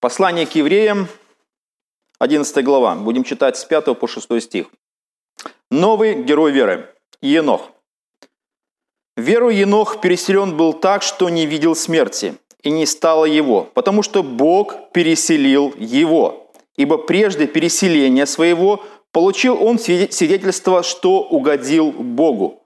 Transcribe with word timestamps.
Послание 0.00 0.46
к 0.46 0.54
евреям, 0.54 1.08
11 2.20 2.64
глава. 2.64 2.94
Будем 2.94 3.22
читать 3.22 3.58
с 3.58 3.66
5 3.66 3.98
по 3.98 4.08
6 4.08 4.40
стих. 4.40 4.68
Новый 5.70 6.22
герой 6.22 6.52
веры– 6.52 6.88
Енох. 7.20 7.68
Веру 9.18 9.50
Енох 9.50 10.00
переселен 10.00 10.56
был 10.56 10.72
так, 10.72 11.02
что 11.02 11.28
не 11.28 11.44
видел 11.44 11.76
смерти, 11.76 12.38
и 12.62 12.70
не 12.70 12.86
стало 12.86 13.26
его, 13.26 13.64
потому 13.74 14.02
что 14.02 14.22
Бог 14.22 14.90
переселил 14.92 15.74
его. 15.76 16.50
Ибо 16.76 16.96
прежде 16.96 17.46
переселения 17.46 18.24
своего 18.24 18.82
получил 19.12 19.62
он 19.62 19.78
свидетельство, 19.78 20.82
что 20.82 21.20
угодил 21.20 21.92
Богу. 21.92 22.59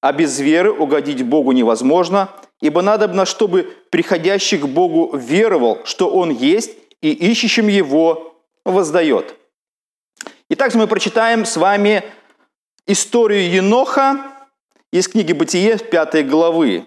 А 0.00 0.12
без 0.12 0.38
веры 0.40 0.72
угодить 0.72 1.22
Богу 1.22 1.52
невозможно, 1.52 2.30
ибо 2.60 2.82
надобно, 2.82 3.26
чтобы 3.26 3.76
приходящий 3.90 4.58
к 4.58 4.66
Богу 4.66 5.16
веровал, 5.16 5.84
что 5.84 6.08
Он 6.10 6.30
есть, 6.30 6.72
и 7.00 7.12
ищущим 7.12 7.68
Его 7.68 8.36
воздает. 8.64 9.34
Итак, 10.48 10.74
мы 10.74 10.86
прочитаем 10.86 11.44
с 11.44 11.56
вами 11.56 12.04
историю 12.86 13.50
Еноха 13.50 14.32
из 14.92 15.08
книги 15.08 15.32
«Бытие» 15.32 15.78
5 15.78 16.28
главы. 16.28 16.86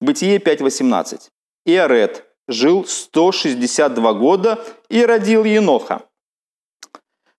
Бытие 0.00 0.38
5.18. 0.38 1.28
Иорет 1.64 2.24
жил 2.48 2.84
162 2.84 4.12
года 4.14 4.64
и 4.88 5.04
родил 5.04 5.44
Еноха. 5.44 6.02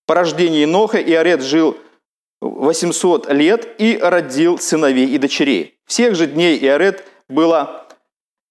По 0.06 0.16
рождению 0.16 0.62
Еноха 0.62 1.02
Иорет 1.02 1.42
жил 1.42 1.78
800 2.44 3.32
лет 3.32 3.76
и 3.80 3.98
родил 3.98 4.58
сыновей 4.58 5.08
и 5.08 5.18
дочерей. 5.18 5.78
Всех 5.86 6.16
же 6.16 6.28
дней 6.28 6.58
Иорет 6.58 7.06
было 7.30 7.88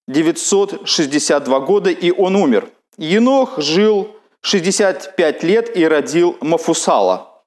962 0.07 1.59
года, 1.59 1.91
и 1.91 2.11
он 2.11 2.35
умер. 2.35 2.69
Енох 2.97 3.59
жил 3.59 4.15
65 4.41 5.43
лет 5.43 5.77
и 5.77 5.87
родил 5.87 6.37
Мафусала. 6.41 7.43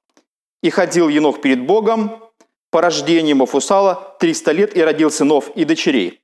И 0.63 0.69
ходил 0.69 1.09
Енох 1.09 1.41
перед 1.41 1.65
Богом 1.65 2.23
по 2.71 2.81
рождению 2.81 3.35
Мафусала 3.35 4.15
300 4.19 4.51
лет 4.53 4.77
и 4.77 4.81
родил 4.81 5.11
сынов 5.11 5.49
и 5.55 5.65
дочерей. 5.65 6.21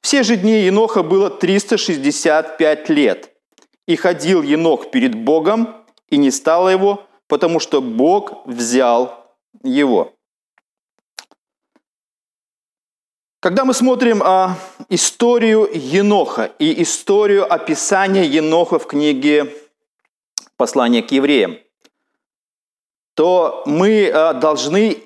Все 0.00 0.22
же 0.22 0.36
дни 0.36 0.60
Еноха 0.60 1.02
было 1.02 1.28
365 1.28 2.88
лет. 2.90 3.30
И 3.86 3.96
ходил 3.96 4.42
Енох 4.42 4.90
перед 4.90 5.14
Богом, 5.14 5.74
и 6.08 6.16
не 6.16 6.30
стало 6.30 6.68
его, 6.68 7.04
потому 7.28 7.60
что 7.60 7.80
Бог 7.80 8.46
взял 8.46 9.25
его. 9.62 10.12
Когда 13.40 13.64
мы 13.64 13.74
смотрим 13.74 14.22
а, 14.24 14.56
историю 14.88 15.68
Еноха 15.72 16.50
и 16.58 16.82
историю 16.82 17.50
описания 17.52 18.24
Еноха 18.24 18.78
в 18.78 18.86
книге 18.86 19.54
«Послание 20.56 21.02
к 21.02 21.12
евреям», 21.12 21.58
то 23.14 23.62
мы 23.66 24.10
а, 24.10 24.32
должны 24.32 25.04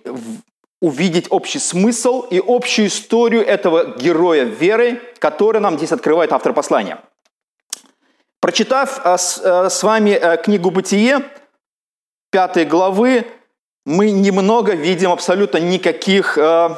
увидеть 0.81 1.27
общий 1.31 1.59
смысл 1.59 2.23
и 2.23 2.43
общую 2.45 2.89
историю 2.89 3.45
этого 3.45 3.99
героя 3.99 4.45
веры, 4.45 5.03
который 5.19 5.61
нам 5.61 5.77
здесь 5.77 5.93
открывает 5.93 6.33
автор 6.33 6.55
послания. 6.55 7.03
Прочитав 8.41 9.01
а, 9.05 9.19
с, 9.19 9.41
а, 9.45 9.69
с 9.69 9.83
вами 9.83 10.15
а, 10.15 10.39
книгу 10.39 10.71
«Бытие», 10.71 11.31
пятой 12.31 12.65
главы, 12.65 13.27
мы 13.85 14.11
немного 14.11 14.75
видим 14.75 15.11
абсолютно 15.11 15.59
никаких 15.59 16.37
э, 16.37 16.71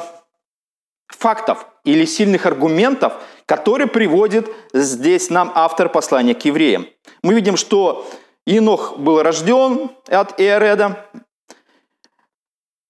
фактов 1.08 1.66
или 1.84 2.04
сильных 2.04 2.46
аргументов, 2.46 3.14
которые 3.46 3.88
приводит 3.88 4.48
здесь 4.72 5.30
нам 5.30 5.52
автор 5.54 5.88
послания 5.88 6.34
к 6.34 6.44
евреям. 6.44 6.86
Мы 7.22 7.34
видим, 7.34 7.56
что 7.56 8.06
Инох 8.46 8.98
был 8.98 9.22
рожден 9.22 9.90
от 10.08 10.40
Иореда, 10.40 11.06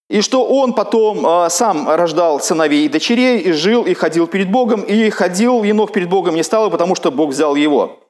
и 0.09 0.21
что 0.21 0.45
он 0.45 0.75
потом 0.75 1.27
э, 1.27 1.49
сам 1.49 1.89
рождал 1.89 2.39
сыновей 2.39 2.85
и 2.85 2.89
дочерей, 2.89 3.39
и 3.39 3.53
жил, 3.53 3.85
и 3.87 3.95
ходил 3.95 4.27
перед 4.27 4.51
Богом, 4.51 4.83
и 4.83 5.09
ходил 5.09 5.63
Енох 5.63 5.93
перед 5.93 6.11
Богом 6.11 6.35
не 6.35 6.43
стал, 6.43 6.71
потому 6.71 6.95
что 6.95 7.11
Бог 7.11 7.31
взял 7.31 7.55
его. 7.55 8.02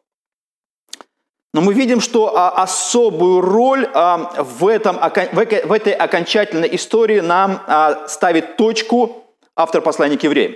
Но 1.55 1.61
мы 1.61 1.75
видим, 1.75 2.01
что 2.01 2.37
а, 2.37 2.51
особую 2.63 3.43
роль 3.43 3.89
а, 3.93 4.43
в, 4.43 4.67
этом, 4.67 4.97
в 4.97 5.73
этой 5.73 5.93
окончательной 5.93 6.75
истории 6.75 7.21
нам 7.21 7.63
а, 7.67 8.09
ставит 8.09 8.57
точку 8.57 9.25
автор 9.55 9.83
послания 9.83 10.17
к 10.17 10.23
евреям. 10.23 10.55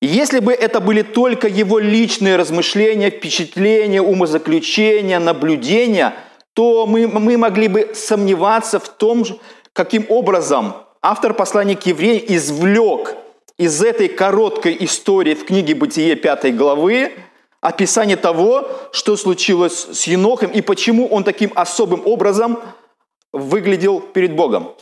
Если 0.00 0.40
бы 0.40 0.52
это 0.52 0.80
были 0.80 1.02
только 1.02 1.46
его 1.46 1.78
личные 1.78 2.34
размышления, 2.34 3.10
впечатления, 3.10 4.02
умозаключения, 4.02 5.20
наблюдения, 5.20 6.14
то 6.54 6.86
мы, 6.86 7.06
мы 7.06 7.38
могли 7.38 7.68
бы 7.68 7.92
сомневаться 7.94 8.80
в 8.80 8.88
том, 8.88 9.24
каким 9.72 10.06
образом 10.08 10.74
автор 11.00 11.32
послания 11.34 11.76
к 11.76 11.86
евреям 11.86 12.24
извлек 12.26 13.14
из 13.56 13.80
этой 13.80 14.08
короткой 14.08 14.76
истории 14.80 15.34
в 15.34 15.44
книге 15.44 15.76
«Бытие» 15.76 16.16
пятой 16.16 16.50
главы 16.50 17.12
описание 17.62 18.16
того, 18.16 18.68
что 18.92 19.16
случилось 19.16 19.86
с 19.86 20.06
Енохом 20.06 20.50
и 20.50 20.60
почему 20.60 21.06
он 21.06 21.24
таким 21.24 21.52
особым 21.54 22.06
образом 22.06 22.60
выглядел 23.32 24.00
перед 24.00 24.34
Богом. 24.34 24.74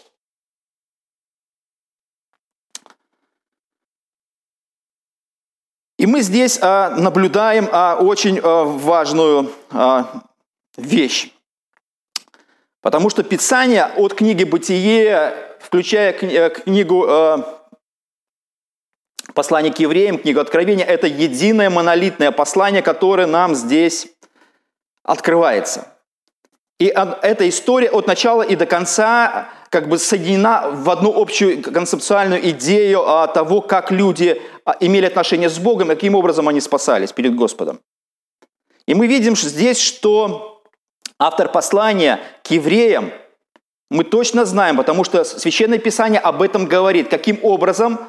И 5.98 6.06
мы 6.06 6.22
здесь 6.22 6.58
а, 6.62 6.88
наблюдаем 6.96 7.68
а, 7.70 7.96
очень 8.00 8.40
а, 8.42 8.64
важную 8.64 9.52
а, 9.70 10.22
вещь. 10.78 11.30
Потому 12.80 13.10
что 13.10 13.22
Писание 13.22 13.84
от 13.84 14.14
книги 14.14 14.44
«Бытие», 14.44 15.34
включая 15.60 16.12
э, 16.12 16.48
книгу 16.48 17.04
а, 17.06 17.59
Послание 19.40 19.72
к 19.72 19.78
евреям, 19.78 20.18
книга 20.18 20.42
Откровения– 20.42 20.84
это 20.86 21.06
единое 21.06 21.70
монолитное 21.70 22.30
послание, 22.30 22.82
которое 22.82 23.26
нам 23.26 23.54
здесь 23.54 24.08
открывается. 25.02 25.88
И 26.78 26.92
эта 27.22 27.48
история 27.48 27.88
от 27.88 28.06
начала 28.06 28.42
и 28.42 28.54
до 28.54 28.66
конца 28.66 29.48
как 29.70 29.88
бы 29.88 29.96
соединена 29.96 30.68
в 30.70 30.90
одну 30.90 31.18
общую 31.18 31.62
концептуальную 31.62 32.50
идею 32.50 33.02
того, 33.32 33.62
как 33.62 33.90
люди 33.90 34.42
а, 34.66 34.76
имели 34.78 35.06
отношение 35.06 35.48
с 35.48 35.58
Богом, 35.58 35.88
каким 35.88 36.14
образом 36.14 36.46
они 36.46 36.60
спасались 36.60 37.12
перед 37.12 37.34
Господом. 37.34 37.80
И 38.84 38.92
мы 38.92 39.06
видим 39.06 39.34
здесь, 39.34 39.80
что 39.80 40.62
автор 41.18 41.48
послания 41.50 42.20
к 42.44 42.50
евреям, 42.50 43.10
мы 43.88 44.04
точно 44.04 44.44
знаем, 44.44 44.76
потому 44.76 45.02
что 45.02 45.24
Священное 45.24 45.78
Писание 45.78 46.20
об 46.20 46.42
этом 46.42 46.66
говорит, 46.66 47.08
каким 47.08 47.38
образом 47.42 48.00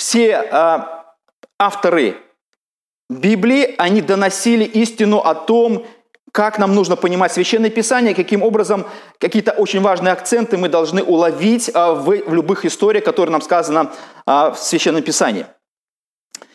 все 0.00 0.30
э, 0.30 0.78
авторы 1.58 2.16
Библии, 3.10 3.74
они 3.76 4.00
доносили 4.00 4.64
истину 4.64 5.18
о 5.18 5.34
том, 5.34 5.84
как 6.32 6.58
нам 6.58 6.74
нужно 6.74 6.96
понимать 6.96 7.32
Священное 7.32 7.68
Писание, 7.68 8.14
каким 8.14 8.42
образом 8.42 8.86
какие-то 9.18 9.52
очень 9.52 9.82
важные 9.82 10.12
акценты 10.12 10.56
мы 10.56 10.70
должны 10.70 11.02
уловить 11.02 11.68
э, 11.68 11.92
в, 11.92 12.32
любых 12.32 12.64
историях, 12.64 13.04
которые 13.04 13.32
нам 13.32 13.42
сказано 13.42 13.92
э, 14.26 14.30
в 14.30 14.56
Священном 14.56 15.02
Писании. 15.02 15.44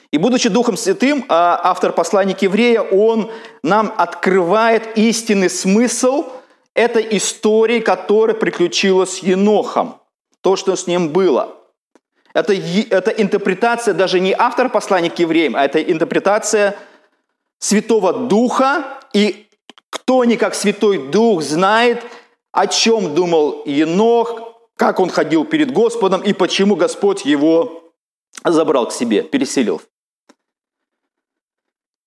И 0.10 0.18
будучи 0.18 0.50
Духом 0.50 0.76
Святым, 0.76 1.26
автор 1.30 1.92
послания 1.92 2.34
к 2.34 2.42
еврея, 2.42 2.82
он 2.82 3.30
нам 3.62 3.94
открывает 3.96 4.98
истинный 4.98 5.50
смысл 5.52 6.30
этой 6.74 7.06
истории, 7.18 7.80
которая 7.80 8.36
приключилась 8.36 9.18
с 9.18 9.20
Енохом, 9.20 10.02
то, 10.42 10.56
что 10.56 10.76
с 10.76 10.88
ним 10.88 11.10
было– 11.10 11.58
это, 12.36 12.54
это 12.54 13.12
интерпретация 13.12 13.94
даже 13.94 14.20
не 14.20 14.34
автор 14.34 14.70
послания 14.70 15.10
к 15.10 15.18
евреям, 15.20 15.56
а 15.56 15.64
это 15.64 15.82
интерпретация 15.82 16.76
Святого 17.60 18.12
Духа. 18.12 19.00
И 19.14 19.48
кто 19.90 20.26
не 20.26 20.36
как 20.36 20.54
Святой 20.54 20.98
Дух 20.98 21.42
знает, 21.42 22.04
о 22.52 22.68
чем 22.68 23.16
думал 23.16 23.64
Енох, 23.66 24.54
как 24.76 25.00
он 25.00 25.10
ходил 25.10 25.46
перед 25.46 25.72
Господом 25.72 26.22
и 26.22 26.34
почему 26.34 26.76
Господь 26.76 27.24
его 27.24 27.84
забрал 28.44 28.90
к 28.90 28.92
себе, 28.92 29.24
переселил. 29.24 29.82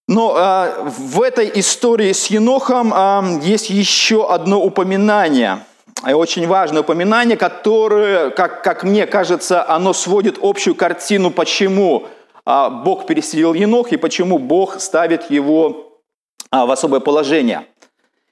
Но 0.07 0.37
э, 0.37 0.91
в 0.91 1.23
этой 1.23 1.51
истории 1.59 2.13
с 2.13 2.27
Енохом 2.27 2.93
э, 2.93 3.41
есть 3.45 3.71
еще 3.71 4.31
одно 4.31 4.63
упоминание– 4.63 5.65
очень 6.05 6.47
важное 6.47 6.83
упоминание, 6.83 7.37
которое, 7.37 8.31
как, 8.31 8.63
как 8.63 8.85
мне 8.85 9.07
кажется, 9.07 9.69
оно 9.69 9.93
сводит 9.93 10.39
общую 10.41 10.75
картину, 10.75 11.31
почему 11.31 12.07
а, 12.45 12.71
Бог 12.71 13.07
переселил 13.07 13.53
Енох 13.53 13.93
и 13.93 13.97
почему 13.97 14.39
Бог 14.39 14.81
ставит 14.81 15.31
его 15.31 16.01
а, 16.51 16.67
в 16.67 16.71
особое 16.71 17.01
положение. 17.01 17.67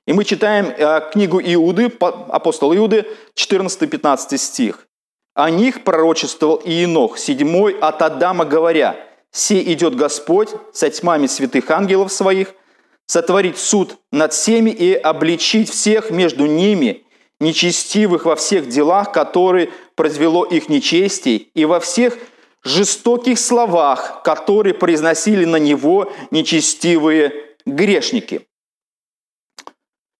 И 0.06 0.12
мы 0.12 0.24
читаем 0.24 0.72
а, 0.78 1.00
книгу 1.00 1.40
Иуды, 1.40 1.92
апостол 2.00 2.74
Иуды, 2.74 3.06
14-15 3.34 4.38
стих. 4.38 4.86
«О 5.34 5.50
них 5.50 5.84
пророчествовал 5.84 6.56
и 6.56 6.72
Енох, 6.72 7.18
седьмой 7.18 7.76
от 7.78 8.00
Адама, 8.00 8.44
говоря, 8.44 8.96
«Се 9.32 9.60
идет 9.72 9.96
Господь 9.96 10.48
со 10.72 10.88
тьмами 10.88 11.26
святых 11.26 11.70
ангелов 11.70 12.10
своих, 12.10 12.54
сотворить 13.06 13.58
суд 13.58 13.96
над 14.10 14.32
всеми 14.32 14.70
и 14.70 14.94
обличить 14.94 15.70
всех 15.70 16.10
между 16.10 16.46
ними, 16.46 17.05
нечестивых 17.40 18.24
во 18.24 18.36
всех 18.36 18.68
делах, 18.68 19.12
которые 19.12 19.70
произвело 19.94 20.44
их 20.44 20.68
нечестие, 20.68 21.38
и 21.38 21.64
во 21.64 21.80
всех 21.80 22.18
жестоких 22.62 23.38
словах, 23.38 24.22
которые 24.22 24.74
произносили 24.74 25.44
на 25.44 25.56
него 25.56 26.12
нечестивые 26.30 27.56
грешники. 27.64 28.46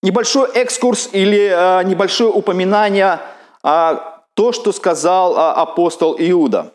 Небольшой 0.02 0.48
экскурс 0.52 1.08
или 1.12 1.50
а, 1.52 1.82
небольшое 1.82 2.30
упоминание 2.30 3.20
а, 3.62 4.24
то, 4.34 4.52
что 4.52 4.72
сказал 4.72 5.36
а, 5.36 5.54
апостол 5.54 6.16
Иуда. 6.18 6.74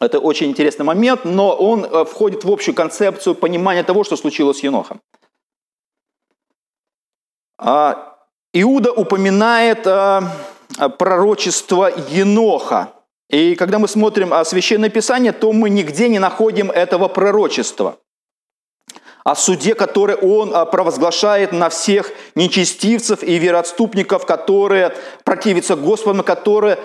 Это 0.00 0.18
очень 0.18 0.48
интересный 0.48 0.84
момент, 0.84 1.24
но 1.24 1.54
он 1.54 1.84
а, 1.84 2.04
входит 2.04 2.44
в 2.44 2.50
общую 2.50 2.74
концепцию 2.74 3.34
понимания 3.34 3.82
того, 3.82 4.04
что 4.04 4.16
случилось 4.16 4.58
с 4.58 4.62
Енохом. 4.62 5.00
А, 7.56 8.09
Иуда 8.52 8.92
упоминает 8.92 9.86
а, 9.86 10.22
пророчество 10.98 11.90
Еноха. 12.10 12.92
И 13.28 13.54
когда 13.54 13.78
мы 13.78 13.86
смотрим 13.86 14.32
Священное 14.44 14.88
Писание, 14.90 15.32
то 15.32 15.52
мы 15.52 15.70
нигде 15.70 16.08
не 16.08 16.18
находим 16.18 16.70
этого 16.70 17.06
пророчества 17.08 17.98
о 19.22 19.36
суде, 19.36 19.74
который 19.74 20.16
он 20.16 20.50
провозглашает 20.70 21.52
на 21.52 21.68
всех 21.68 22.10
нечестивцев 22.34 23.22
и 23.22 23.38
вероотступников, 23.38 24.26
которые 24.26 24.96
противятся 25.24 25.76
Господу, 25.76 26.24
которые 26.24 26.78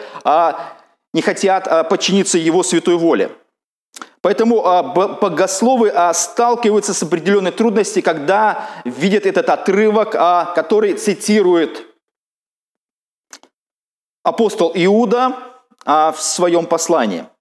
не 1.13 1.21
хотят 1.23 1.89
подчиниться 1.89 2.37
Его 2.37 2.61
святой 2.61 2.97
воле. 2.97 3.31
Поэтому 4.25 4.63
богословы 5.21 5.93
сталкиваются 6.15 6.95
с 6.95 7.03
определенной 7.03 7.51
трудностью, 7.51 8.01
когда 8.01 8.67
видят 8.83 9.27
этот 9.27 9.47
отрывок, 9.51 10.13
который 10.55 10.95
цитирует 10.95 11.85
апостол 14.23 14.71
Иуда 14.73 15.37
в 15.85 16.15
своем 16.17 16.65
послании– 16.65 17.27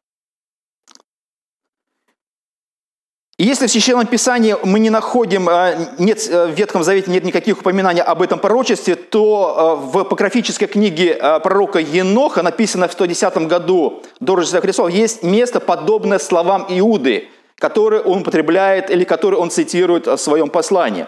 И 3.44 3.46
если 3.46 3.66
в 3.66 3.70
Священном 3.70 4.06
Писании 4.06 4.56
мы 4.64 4.78
не 4.78 4.88
находим, 4.88 5.50
а, 5.50 5.74
нет, 5.98 6.26
э, 6.30 6.46
в 6.46 6.52
Ветхом 6.52 6.82
Завете 6.82 7.10
нет 7.10 7.24
никаких 7.24 7.58
упоминаний 7.58 8.00
об 8.00 8.22
этом 8.22 8.38
пророчестве, 8.38 8.94
то 8.94 9.78
э, 9.82 9.90
в 9.90 9.98
апокрафической 9.98 10.66
книге 10.66 11.18
э, 11.20 11.40
пророка 11.40 11.78
Еноха, 11.78 12.42
написанной 12.42 12.88
в 12.88 12.92
110 12.92 13.36
году 13.46 14.02
до 14.18 14.36
Рождества 14.36 14.62
Христова, 14.62 14.88
есть 14.88 15.22
место, 15.22 15.60
подобное 15.60 16.18
словам 16.18 16.64
Иуды, 16.70 17.28
которые 17.56 18.00
он 18.00 18.22
употребляет 18.22 18.90
или 18.90 19.04
которые 19.04 19.38
он 19.38 19.50
цитирует 19.50 20.06
в 20.06 20.16
своем 20.16 20.48
послании. 20.48 21.06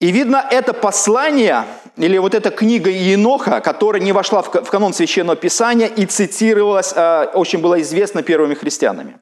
И 0.00 0.10
видно, 0.10 0.46
это 0.50 0.74
послание, 0.74 1.64
или 1.96 2.18
вот 2.18 2.34
эта 2.34 2.50
книга 2.50 2.90
Еноха, 2.90 3.62
которая 3.62 4.02
не 4.02 4.12
вошла 4.12 4.42
в 4.42 4.50
канон 4.50 4.92
Священного 4.92 5.36
Писания 5.36 5.86
и 5.86 6.04
цитировалась, 6.04 6.92
очень 7.32 7.60
была 7.62 7.80
известна 7.80 8.22
первыми 8.22 8.52
христианами. 8.52 9.18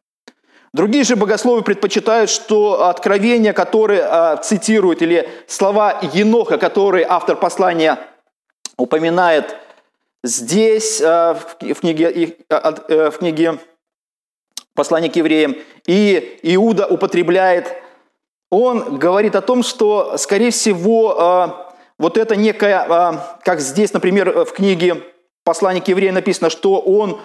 Другие 0.72 1.04
же 1.04 1.16
богословы 1.16 1.62
предпочитают, 1.62 2.30
что 2.30 2.86
откровения, 2.86 3.52
которые 3.52 4.02
э, 4.02 4.36
цитируют, 4.42 5.02
или 5.02 5.28
слова 5.46 6.00
Еноха, 6.14 6.56
которые 6.56 7.04
автор 7.06 7.36
послания 7.36 7.98
упоминает 8.78 9.54
здесь, 10.24 10.98
э, 11.02 11.34
в, 11.34 11.74
книге, 11.74 12.36
э, 12.48 13.10
в 13.10 13.18
книге 13.18 13.58
послания 14.74 15.10
к 15.10 15.16
евреям, 15.16 15.56
и 15.86 16.38
Иуда 16.42 16.86
употребляет, 16.86 17.74
он 18.48 18.96
говорит 18.96 19.36
о 19.36 19.42
том, 19.42 19.62
что, 19.62 20.16
скорее 20.16 20.50
всего, 20.50 21.70
вот 21.98 22.18
это 22.18 22.36
некая, 22.36 23.38
как 23.44 23.60
здесь, 23.60 23.92
например, 23.94 24.44
в 24.44 24.52
книге 24.52 25.02
послания 25.42 25.80
к 25.80 25.88
евреям 25.88 26.14
написано, 26.14 26.50
что 26.50 26.78
он 26.80 27.20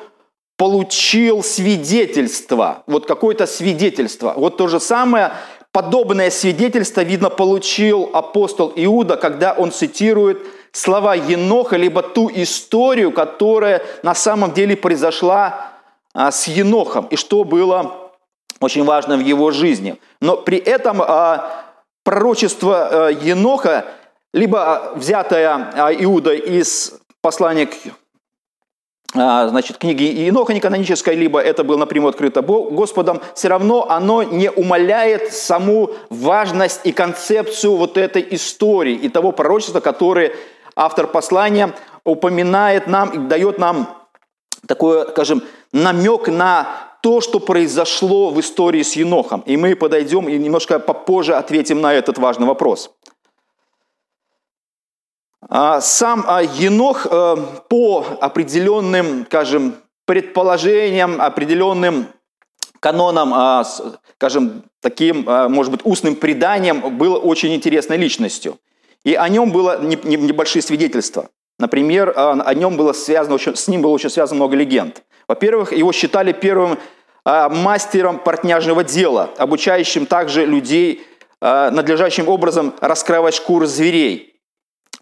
получил 0.57 1.43
свидетельство, 1.43 2.83
вот 2.87 3.05
какое-то 3.05 3.45
свидетельство. 3.45 4.33
Вот 4.35 4.57
то 4.57 4.67
же 4.67 4.79
самое, 4.79 5.33
подобное 5.71 6.31
свидетельство, 6.31 7.01
видно, 7.01 7.29
получил 7.29 8.09
апостол 8.13 8.73
Иуда, 8.75 9.17
когда 9.17 9.53
он 9.53 9.71
цитирует 9.71 10.39
слова 10.71 11.13
Еноха, 11.13 11.77
либо 11.77 12.01
ту 12.01 12.29
историю, 12.33 13.11
которая 13.11 13.83
на 14.01 14.15
самом 14.15 14.53
деле 14.53 14.75
произошла 14.75 15.73
а, 16.13 16.31
с 16.31 16.47
Енохом, 16.47 17.05
и 17.11 17.15
что 17.15 17.43
было 17.43 18.11
очень 18.59 18.83
важно 18.83 19.17
в 19.17 19.21
его 19.21 19.51
жизни. 19.51 19.99
Но 20.19 20.37
при 20.37 20.57
этом 20.57 21.03
а, 21.03 21.65
пророчество 22.03 23.07
а, 23.07 23.09
Еноха, 23.09 23.85
либо 24.33 24.93
взятое 24.95 25.93
Иуда 25.99 26.33
из 26.33 26.93
послания 27.21 27.67
к 27.67 27.73
а, 27.75 27.91
значит, 29.17 29.77
книги 29.77 30.03
Иеноха 30.03 30.53
неканонической, 30.53 31.15
либо 31.15 31.39
это 31.39 31.63
было 31.63 31.77
напрямую 31.77 32.09
открыто 32.09 32.41
Господом, 32.41 33.21
все 33.35 33.47
равно 33.47 33.89
оно 33.89 34.23
не 34.23 34.49
умаляет 34.49 35.33
саму 35.33 35.91
важность 36.09 36.81
и 36.83 36.91
концепцию 36.91 37.75
вот 37.75 37.97
этой 37.97 38.25
истории 38.31 38.93
и 38.93 39.09
того 39.09 39.31
пророчества, 39.31 39.79
которое 39.79 40.33
автор 40.75 41.07
послания 41.07 41.73
упоминает 42.03 42.87
нам 42.87 43.09
и 43.09 43.17
дает 43.17 43.59
нам 43.59 43.89
такой, 44.67 45.07
скажем, 45.09 45.43
намек 45.71 46.27
на 46.27 46.67
то, 47.01 47.21
что 47.21 47.39
произошло 47.39 48.29
в 48.29 48.39
истории 48.39 48.83
с 48.83 48.95
Енохом. 48.95 49.43
И 49.45 49.57
мы 49.57 49.75
подойдем 49.75 50.27
и 50.27 50.37
немножко 50.37 50.79
попозже 50.79 51.35
ответим 51.35 51.81
на 51.81 51.93
этот 51.93 52.17
важный 52.17 52.47
вопрос. 52.47 52.91
А, 55.49 55.79
сам 55.79 56.25
а, 56.27 56.41
Енох 56.43 57.07
э, 57.09 57.35
по 57.69 58.05
определенным, 58.19 59.25
скажем, 59.27 59.75
предположениям, 60.05 61.21
определенным 61.21 62.07
канонам, 62.81 63.33
а, 63.33 63.65
скажем, 64.15 64.63
таким, 64.81 65.23
может 65.23 65.71
быть, 65.71 65.81
устным 65.83 66.15
преданием, 66.15 66.97
был 66.97 67.19
очень 67.21 67.53
интересной 67.53 67.97
личностью. 67.97 68.57
И 69.03 69.15
о 69.15 69.27
нем 69.29 69.51
было 69.51 69.81
небольшие 69.81 70.61
свидетельства. 70.61 71.29
Например, 71.59 72.13
о 72.15 72.53
нем 72.53 72.77
было 72.77 72.93
связано, 72.93 73.37
с 73.37 73.67
ним 73.67 73.81
было 73.81 73.91
очень 73.91 74.09
связано 74.09 74.37
много 74.37 74.55
легенд. 74.55 75.01
Во-первых, 75.27 75.73
его 75.73 75.91
считали 75.91 76.31
первым 76.31 76.77
мастером 77.25 78.19
портняжного 78.19 78.83
дела, 78.83 79.31
обучающим 79.37 80.05
также 80.05 80.45
людей 80.45 81.05
надлежащим 81.41 82.29
образом 82.29 82.73
раскрывать 82.79 83.33
шкуры 83.33 83.65
зверей 83.65 84.36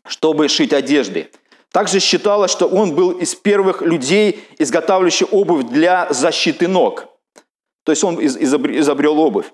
чтобы 0.07 0.47
шить 0.47 0.74
одежды. 0.74 1.29
Также 1.71 2.00
считалось, 2.00 2.51
что 2.51 2.67
он 2.67 2.95
был 2.95 3.12
из 3.12 3.35
первых 3.35 3.81
людей, 3.81 4.43
изготавливающих 4.59 5.33
обувь 5.33 5.65
для 5.65 6.07
защиты 6.09 6.67
ног. 6.67 7.07
То 7.83 7.91
есть 7.91 8.03
он 8.03 8.15
изобрел 8.25 9.19
обувь. 9.19 9.47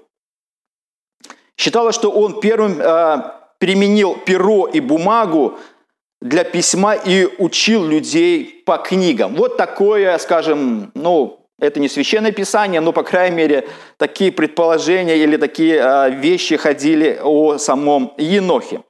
Считалось, 1.58 1.96
что 1.96 2.12
он 2.12 2.40
первым 2.40 2.80
э, 2.80 3.18
применил 3.60 4.16
перо 4.26 4.68
и 4.68 4.80
бумагу 4.80 5.58
для 6.22 6.44
письма 6.44 6.94
и 6.94 7.28
учил 7.40 7.86
людей 7.86 8.64
по 8.66 8.78
книгам. 8.78 9.36
Вот 9.36 9.58
такое, 9.58 10.18
скажем, 10.20 10.92
ну, 10.94 11.48
это 11.60 11.80
не 11.80 11.90
священное 11.90 12.32
писание, 12.32 12.82
но, 12.82 12.92
по 12.92 13.04
крайней 13.04 13.36
мере, 13.36 13.68
такие 13.98 14.32
предположения 14.32 15.18
или 15.18 15.38
такие 15.38 15.76
э, 15.76 16.10
вещи 16.12 16.56
ходили 16.58 17.20
о 17.22 17.58
самом 17.58 18.14
Енохе. 18.18 18.82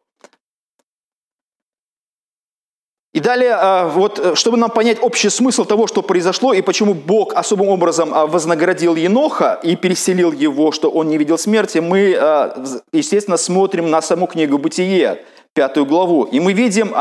И 3.13 3.19
далее, 3.19 3.53
а, 3.59 3.87
вот, 3.87 4.19
э, 4.19 4.35
чтобы 4.35 4.55
нам 4.55 4.69
понять 4.69 4.99
общий 5.01 5.29
смысл 5.29 5.65
того, 5.65 5.85
что 5.85 6.01
произошло, 6.01 6.53
и 6.53 6.61
почему 6.61 6.93
Бог 6.93 7.33
особым 7.33 7.67
образом 7.67 8.13
а, 8.13 8.25
вознаградил 8.25 8.95
Еноха 8.95 9.59
и 9.63 9.75
переселил 9.75 10.31
его, 10.31 10.71
что 10.71 10.89
он 10.89 11.09
не 11.09 11.17
видел 11.17 11.37
смерти, 11.37 11.79
мы, 11.79 12.15
а, 12.17 12.63
естественно, 12.93 13.35
смотрим 13.35 13.89
на 13.89 14.01
саму 14.01 14.27
книгу 14.27 14.57
«Бытие», 14.57 15.25
пятую 15.53 15.85
главу. 15.85 16.23
И 16.23 16.39
мы 16.39 16.53
видим 16.53 16.91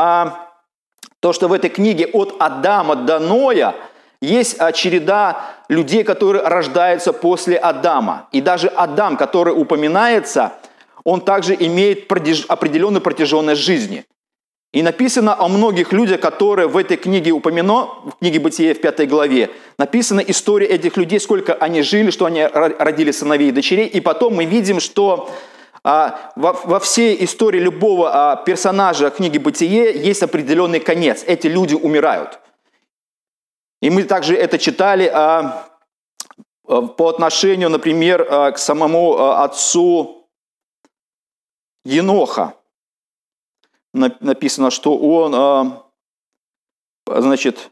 то, 1.21 1.31
что 1.31 1.47
в 1.47 1.53
этой 1.53 1.69
книге 1.69 2.07
от 2.07 2.35
Адама 2.37 2.97
до 2.97 3.17
Ноя 3.17 3.75
есть 4.21 4.57
череда 4.73 5.41
людей, 5.69 6.03
которые 6.03 6.43
рождаются 6.45 7.13
после 7.13 7.55
Адама. 7.55 8.27
И 8.33 8.41
даже 8.41 8.67
Адам, 8.67 9.15
который 9.15 9.53
упоминается, 9.53 10.51
он 11.05 11.21
также 11.21 11.55
имеет 11.57 12.11
определенную 12.11 12.99
протяженность 12.99 13.61
жизни– 13.61 14.03
и 14.73 14.83
написано 14.83 15.35
о 15.37 15.49
многих 15.49 15.91
людях, 15.91 16.21
которые 16.21 16.67
в 16.67 16.77
этой 16.77 16.95
книге 16.95 17.31
упомяно, 17.31 17.87
в 18.05 18.15
книге 18.19 18.39
Бытия 18.39 18.73
в 18.73 18.79
пятой 18.79 19.05
главе, 19.05 19.49
написана 19.77 20.21
история 20.21 20.67
этих 20.67 20.95
людей, 20.95 21.19
сколько 21.19 21.53
они 21.53 21.81
жили, 21.81 22.09
что 22.09 22.25
они 22.25 22.43
родили 22.43 23.11
сыновей 23.11 23.49
и 23.49 23.51
дочерей. 23.51 23.87
И 23.87 23.99
потом 23.99 24.35
мы 24.35 24.45
видим, 24.45 24.79
что 24.79 25.29
а, 25.83 26.31
во, 26.37 26.53
во 26.53 26.79
всей 26.79 27.21
истории 27.25 27.59
любого 27.59 28.11
а, 28.13 28.35
персонажа 28.37 29.09
книги 29.09 29.37
Бытие 29.37 29.91
есть 29.91 30.23
определенный 30.23 30.79
конец. 30.79 31.23
Эти 31.27 31.47
люди 31.47 31.75
умирают. 31.75 32.39
И 33.81 33.89
мы 33.89 34.03
также 34.03 34.35
это 34.35 34.57
читали 34.57 35.11
а, 35.13 35.67
по 36.65 37.09
отношению, 37.09 37.69
например, 37.69 38.53
к 38.53 38.57
самому 38.57 39.31
отцу 39.31 40.29
Еноха. 41.83 42.53
Написано, 43.93 44.71
что 44.71 44.97
он, 44.97 45.35
а, 45.35 45.83
значит, 47.07 47.71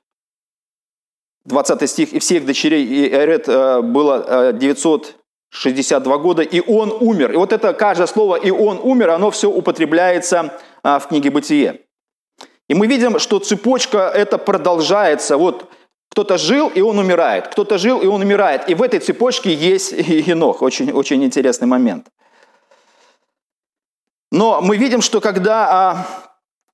20 1.46 1.90
стих, 1.90 2.14
«И 2.14 2.20
всех 2.20 2.46
дочерей 2.46 2.86
Иерет 2.86 3.48
а, 3.48 3.82
было 3.82 4.52
962 4.54 6.18
года, 6.18 6.42
и 6.42 6.60
он 6.60 6.92
умер». 6.92 7.32
И 7.32 7.38
вот 7.38 7.54
это 7.54 7.74
каждое 7.74 8.08
слово 8.08 8.36
«и 8.36 8.52
он 8.52 8.80
умер», 8.80 9.10
оно 9.10 9.32
все 9.32 9.50
употребляется 9.50 10.60
в 10.84 11.06
книге 11.08 11.32
«Бытие». 11.32 11.82
И 12.70 12.76
мы 12.76 12.88
видим, 12.88 13.18
что 13.20 13.40
цепочка 13.40 14.12
это 14.14 14.38
продолжается. 14.38 15.38
Вот 15.38 15.70
кто-то 16.12 16.38
жил, 16.38 16.70
и 16.70 16.82
он 16.82 17.00
умирает. 17.00 17.48
Кто-то 17.48 17.78
жил, 17.78 18.00
и 18.00 18.06
он 18.06 18.22
умирает. 18.22 18.70
И 18.70 18.76
в 18.76 18.84
этой 18.84 19.00
цепочке 19.00 19.54
есть 19.54 19.92
Енох. 19.92 20.62
Очень, 20.62 20.92
очень 20.92 21.24
интересный 21.24 21.68
момент. 21.68 22.08
Но 24.32 24.62
мы 24.62 24.78
видим, 24.78 25.02
что 25.02 25.22
когда 25.22 25.68
а, 25.70 26.08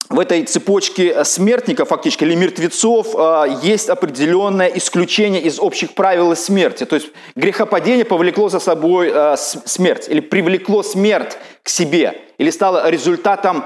в 0.10 0.20
этой 0.20 0.44
цепочке 0.44 1.24
смертников, 1.24 1.88
фактически, 1.88 2.24
или 2.24 2.36
мертвецов, 2.36 3.16
а, 3.16 3.46
есть 3.46 3.90
определенное 3.90 4.68
исключение 4.68 5.42
из 5.42 5.60
общих 5.60 5.96
правил 5.96 6.36
смерти. 6.36 6.86
То 6.86 6.96
есть 6.96 7.08
грехопадение 7.36 8.04
повлекло 8.04 8.50
за 8.50 8.60
собой 8.60 9.12
а, 9.14 9.38
смерть, 9.38 10.08
или 10.10 10.20
привлекло 10.20 10.84
смерть 10.84 11.38
к 11.64 11.70
себе, 11.70 12.22
или 12.38 12.50
стало 12.50 12.90
результатом 12.90 13.64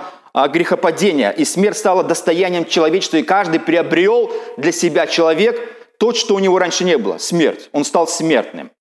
грехопадения, 0.53 1.31
и 1.31 1.43
смерть 1.43 1.77
стала 1.77 2.03
достоянием 2.03 2.63
человечества, 2.63 3.17
и 3.17 3.23
каждый 3.23 3.59
приобрел 3.59 4.31
для 4.57 4.71
себя 4.71 5.07
человек 5.07 5.59
то, 5.97 6.13
что 6.13 6.35
у 6.35 6.39
него 6.39 6.59
раньше 6.59 6.85
не 6.85 6.97
было– 6.99 7.17
смерть. 7.19 7.69
Он 7.71 7.83
стал 7.83 8.07
смертным. 8.07 8.71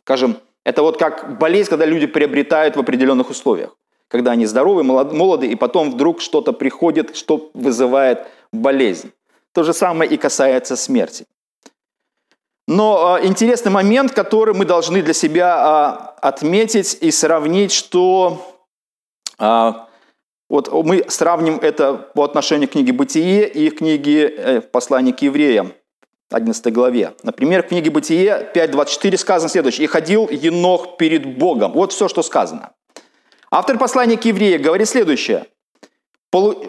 Скажем, 0.00 0.36
это 0.64 0.82
вот 0.82 0.98
как 0.98 1.38
болезнь, 1.38 1.70
когда 1.70 1.86
люди 1.86 2.06
приобретают 2.06 2.74
в 2.74 2.80
определенных 2.80 3.30
условиях. 3.30 3.70
Когда 4.08 4.32
они 4.32 4.46
здоровы, 4.46 4.82
молоды, 4.82 5.46
и 5.46 5.56
потом 5.56 5.90
вдруг 5.90 6.20
что-то 6.20 6.52
приходит, 6.52 7.16
что 7.16 7.50
вызывает 7.54 8.26
болезнь. 8.52 9.12
То 9.52 9.62
же 9.62 9.72
самое 9.72 10.10
и 10.10 10.16
касается 10.16 10.76
смерти. 10.76 11.26
Но 12.68 13.18
э, 13.18 13.26
интересный 13.26 13.70
момент, 13.70 14.12
который 14.12 14.54
мы 14.54 14.64
должны 14.64 15.02
для 15.02 15.14
себя 15.14 16.12
э, 16.20 16.26
отметить 16.26 16.98
и 17.00 17.10
сравнить, 17.10 17.72
что 17.72 18.56
э, 19.38 19.72
вот 20.48 20.72
мы 20.84 21.04
сравним 21.08 21.56
это 21.56 21.94
по 21.94 22.24
отношению 22.24 22.68
к 22.68 22.72
книге 22.72 22.92
«Бытие» 22.92 23.48
и 23.48 23.70
книге 23.70 24.28
э, 24.28 24.60
«Послание 24.60 25.14
к 25.14 25.22
евреям», 25.22 25.72
11 26.30 26.72
главе. 26.72 27.14
Например, 27.22 27.62
в 27.62 27.68
книге 27.68 27.90
«Бытие» 27.90 28.50
5.24 28.54 29.16
сказано 29.16 29.48
следующее. 29.48 29.84
«И 29.84 29.88
ходил 29.88 30.28
Енох 30.28 30.96
перед 30.96 31.38
Богом». 31.38 31.72
Вот 31.72 31.92
все, 31.92 32.08
что 32.08 32.22
сказано. 32.22 32.72
Автор 33.50 33.78
послания 33.78 34.16
к 34.16 34.24
евреям 34.24 34.62
говорит 34.62 34.88
следующее, 34.88 35.46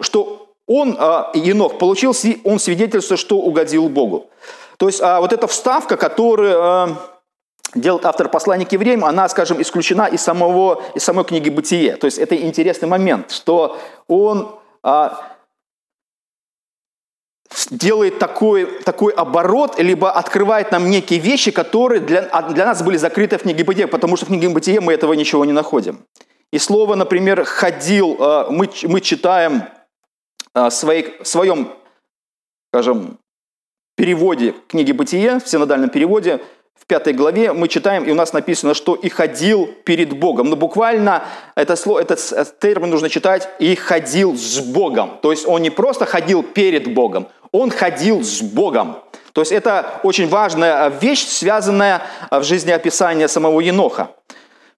что 0.00 0.54
он, 0.66 0.96
а, 0.98 1.30
Енох, 1.34 1.78
получил, 1.78 2.14
он 2.44 2.58
свидетельство, 2.58 3.16
что 3.16 3.38
угодил 3.38 3.88
Богу. 3.88 4.30
То 4.76 4.86
есть 4.86 5.00
а, 5.00 5.20
вот 5.20 5.32
эта 5.32 5.46
вставка, 5.46 5.96
которую 5.96 6.62
а, 6.62 7.20
делает 7.74 8.04
автор 8.04 8.28
послания 8.28 8.66
к 8.66 8.72
евреям, 8.72 9.04
она, 9.04 9.28
скажем, 9.28 9.60
исключена 9.60 10.06
из, 10.06 10.22
самого, 10.22 10.82
из 10.94 11.02
самой 11.02 11.24
книги 11.24 11.48
«Бытие». 11.48 11.96
То 11.96 12.04
есть 12.04 12.18
это 12.18 12.36
интересный 12.36 12.88
момент, 12.88 13.30
что 13.30 13.78
он 14.06 14.54
делает 17.70 18.18
такой, 18.18 18.66
такой 18.82 19.12
оборот, 19.12 19.78
либо 19.78 20.10
открывает 20.10 20.70
нам 20.70 20.90
некие 20.90 21.18
вещи, 21.18 21.50
которые 21.50 22.00
для, 22.00 22.22
для 22.22 22.66
нас 22.66 22.82
были 22.82 22.96
закрыты 22.96 23.38
в 23.38 23.42
книге 23.42 23.64
«Бытие», 23.64 23.86
потому 23.86 24.16
что 24.16 24.26
в 24.26 24.28
книге 24.28 24.48
«Бытие» 24.48 24.80
мы 24.80 24.92
этого 24.92 25.14
ничего 25.14 25.44
не 25.44 25.52
находим. 25.52 26.04
И 26.52 26.58
слово, 26.58 26.94
например, 26.94 27.44
«ходил», 27.44 28.16
а, 28.18 28.50
мы, 28.50 28.68
мы 28.84 29.00
читаем 29.00 29.64
а, 30.54 30.70
в 30.70 30.72
своем, 30.72 31.72
скажем, 32.72 33.18
переводе 33.96 34.54
книги 34.68 34.92
«Бытие», 34.92 35.40
в 35.40 35.48
синодальном 35.48 35.90
переводе– 35.90 36.40
в 36.80 36.86
пятой 36.86 37.12
главе 37.12 37.52
мы 37.52 37.66
читаем, 37.68 38.04
и 38.04 38.12
у 38.12 38.14
нас 38.14 38.32
написано, 38.32 38.72
что 38.72 38.94
«и 38.94 39.08
ходил 39.08 39.68
перед 39.84 40.12
Богом». 40.12 40.48
Но 40.48 40.56
буквально 40.56 41.24
это 41.56 41.74
слово, 41.74 42.00
этот 42.00 42.58
термин 42.60 42.90
нужно 42.90 43.08
читать 43.08 43.48
«и 43.58 43.74
ходил 43.74 44.36
с 44.36 44.60
Богом». 44.60 45.18
То 45.20 45.32
есть 45.32 45.46
он 45.46 45.62
не 45.62 45.70
просто 45.70 46.06
ходил 46.06 46.42
перед 46.42 46.94
Богом, 46.94 47.28
он 47.50 47.70
ходил 47.70 48.22
с 48.22 48.40
Богом. 48.40 48.98
То 49.32 49.40
есть 49.40 49.52
это 49.52 50.00
очень 50.04 50.28
важная 50.28 50.88
вещь, 50.88 51.26
связанная 51.26 52.02
в 52.30 52.42
жизни 52.44 52.70
описания 52.70 53.26
самого 53.26 53.60
Еноха. 53.60 54.10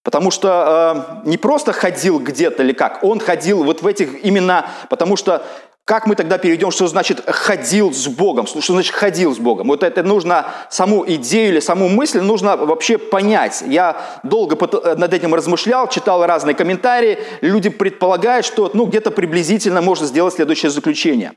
Потому 0.02 0.30
что 0.30 1.21
э, 1.25 1.28
не 1.28 1.37
просто 1.37 1.73
ходил 1.73 2.21
где-то 2.21 2.62
или 2.62 2.73
как, 2.73 3.04
он 3.04 3.21
ходил 3.21 3.64
вот 3.64 3.83
в 3.83 3.87
этих 3.87 4.25
именно, 4.25 4.66
потому 4.88 5.16
что 5.16 5.45
как 5.90 6.07
мы 6.07 6.14
тогда 6.14 6.38
перейдем, 6.38 6.71
что 6.71 6.87
значит 6.87 7.21
ходил 7.26 7.92
с 7.92 8.07
Богом? 8.07 8.47
Что 8.47 8.61
значит 8.61 8.95
ходил 8.95 9.35
с 9.35 9.38
Богом? 9.38 9.66
Вот 9.66 9.83
это 9.83 10.04
нужно, 10.04 10.47
саму 10.71 11.04
идею 11.14 11.49
или 11.49 11.59
саму 11.59 11.88
мысль 11.88 12.21
нужно 12.21 12.57
вообще 12.57 12.97
понять. 12.97 13.64
Я 13.66 14.00
долго 14.23 14.57
над 14.97 15.12
этим 15.12 15.35
размышлял, 15.35 15.88
читал 15.88 16.25
разные 16.25 16.54
комментарии. 16.54 17.19
Люди 17.40 17.71
предполагают, 17.71 18.47
что 18.47 18.71
ну, 18.73 18.87
где-то 18.87 19.11
приблизительно 19.11 19.83
можно 19.83 20.07
сделать 20.07 20.35
следующее 20.35 20.71
заключение. 20.71 21.33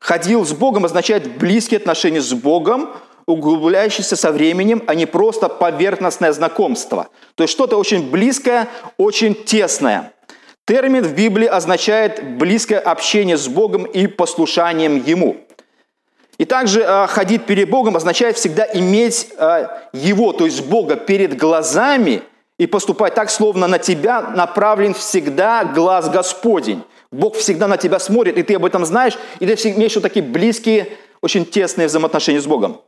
Ходил 0.00 0.46
с 0.46 0.52
Богом 0.52 0.86
означает 0.86 1.36
близкие 1.36 1.76
отношения 1.76 2.22
с 2.22 2.32
Богом, 2.32 2.88
углубляющиеся 3.28 4.16
со 4.16 4.32
временем, 4.32 4.82
а 4.86 4.94
не 4.94 5.06
просто 5.06 5.48
поверхностное 5.48 6.32
знакомство. 6.32 7.08
То 7.34 7.44
есть 7.44 7.52
что-то 7.52 7.76
очень 7.76 8.10
близкое, 8.10 8.68
очень 8.96 9.34
тесное– 9.34 10.12
Термин 10.68 11.02
в 11.02 11.14
Библии 11.14 11.46
означает 11.46 12.36
близкое 12.36 12.78
общение 12.78 13.38
с 13.38 13.48
Богом 13.48 13.84
и 13.84 14.06
послушанием 14.06 15.02
Ему. 15.02 15.38
И 16.36 16.44
также 16.44 16.82
э, 16.82 17.06
ходить 17.06 17.46
перед 17.46 17.70
Богом 17.70 17.96
означает 17.96 18.36
всегда 18.36 18.68
иметь 18.74 19.28
э, 19.38 19.66
Его, 19.94 20.34
то 20.34 20.44
есть 20.44 20.66
Бога, 20.66 20.96
перед 20.96 21.38
глазами 21.38 22.22
и 22.58 22.66
поступать 22.66 23.14
так, 23.14 23.30
словно 23.30 23.66
на 23.66 23.78
тебя 23.78 24.20
направлен 24.20 24.92
всегда 24.92 25.64
глаз 25.64 26.10
Господень. 26.10 26.82
Бог 27.10 27.36
всегда 27.36 27.66
на 27.66 27.78
тебя 27.78 27.98
смотрит, 27.98 28.36
и 28.36 28.42
ты 28.42 28.56
об 28.56 28.66
этом 28.66 28.84
знаешь, 28.84 29.16
и 29.40 29.46
ты 29.46 29.70
имеешь 29.70 29.94
вот 29.94 30.02
такие 30.02 30.22
близкие, 30.22 30.88
очень 31.22 31.46
тесные 31.46 31.86
взаимоотношения 31.86 32.42
с 32.42 32.46
Богом. 32.46 32.82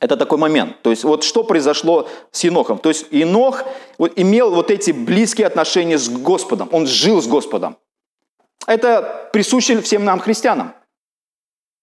Это 0.00 0.16
такой 0.16 0.38
момент. 0.38 0.80
То 0.82 0.90
есть 0.90 1.04
вот 1.04 1.24
что 1.24 1.44
произошло 1.44 2.08
с 2.32 2.42
Енохом. 2.42 2.78
То 2.78 2.88
есть 2.88 3.06
Енох 3.10 3.64
вот, 3.98 4.12
имел 4.16 4.50
вот 4.50 4.70
эти 4.70 4.92
близкие 4.92 5.46
отношения 5.46 5.98
с 5.98 6.08
Господом. 6.08 6.70
Он 6.72 6.86
жил 6.86 7.20
с 7.20 7.26
Господом. 7.26 7.76
Это 8.66 9.28
присуще 9.32 9.80
всем 9.82 10.04
нам, 10.04 10.18
христианам. 10.18 10.72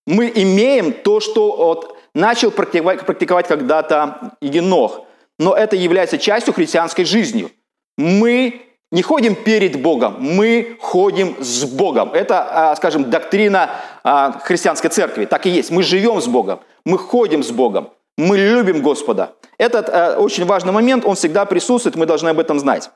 Мы 0.07 0.31
имеем 0.33 0.93
то, 0.93 1.19
что 1.19 1.55
вот, 1.55 1.97
начал 2.15 2.49
практиковать, 2.49 3.05
практиковать 3.05 3.47
когда-то 3.47 4.31
Енох. 4.41 5.01
Но 5.37 5.55
это 5.55 5.75
является 5.75 6.17
частью 6.17 6.53
христианской 6.53 7.05
жизни. 7.05 7.51
Мы 7.97 8.63
не 8.91 9.03
ходим 9.03 9.35
перед 9.35 9.81
Богом, 9.81 10.15
мы 10.19 10.77
ходим 10.79 11.35
с 11.39 11.65
Богом. 11.65 12.13
Это, 12.13 12.71
а, 12.71 12.75
скажем, 12.75 13.11
доктрина 13.11 13.69
а, 14.03 14.39
христианской 14.39 14.89
церкви. 14.89 15.25
Так 15.25 15.45
и 15.45 15.49
есть. 15.49 15.69
Мы 15.69 15.83
живем 15.83 16.19
с 16.19 16.27
Богом, 16.27 16.61
мы 16.85 16.97
ходим 16.97 17.43
с 17.43 17.51
Богом. 17.51 17.89
Мы 18.17 18.37
любим 18.37 18.81
Господа. 18.81 19.35
Этот 19.57 19.89
э, 19.89 20.15
очень 20.17 20.45
важный 20.45 20.71
момент, 20.71 21.05
он 21.05 21.15
всегда 21.15 21.45
присутствует, 21.45 21.95
мы 21.95 22.05
должны 22.05 22.29
об 22.29 22.39
этом 22.39 22.59
знать. 22.59 22.89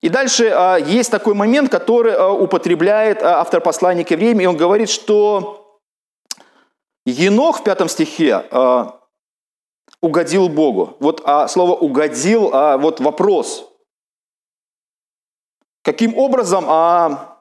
И 0.00 0.08
дальше 0.08 0.46
э, 0.46 0.78
есть 0.84 1.10
такой 1.10 1.34
момент, 1.34 1.70
который 1.70 2.12
э, 2.12 2.28
употребляет 2.28 3.22
э, 3.22 3.26
автор 3.26 3.60
послания 3.60 4.04
к 4.04 4.10
евреям, 4.10 4.40
и 4.40 4.46
он 4.46 4.56
говорит, 4.56 4.90
что 4.90 5.80
Енох 7.04 7.60
в 7.60 7.64
пятом 7.64 7.88
стихе 7.88 8.44
э, 8.50 8.84
угодил 10.02 10.48
Богу. 10.48 10.96
Вот 11.00 11.22
а 11.24 11.48
слово 11.48 11.74
«угодил», 11.74 12.50
а, 12.52 12.76
вот 12.76 13.00
вопрос. 13.00 13.68
Каким 15.82 16.16
образом 16.18 16.64
а, 16.68 17.38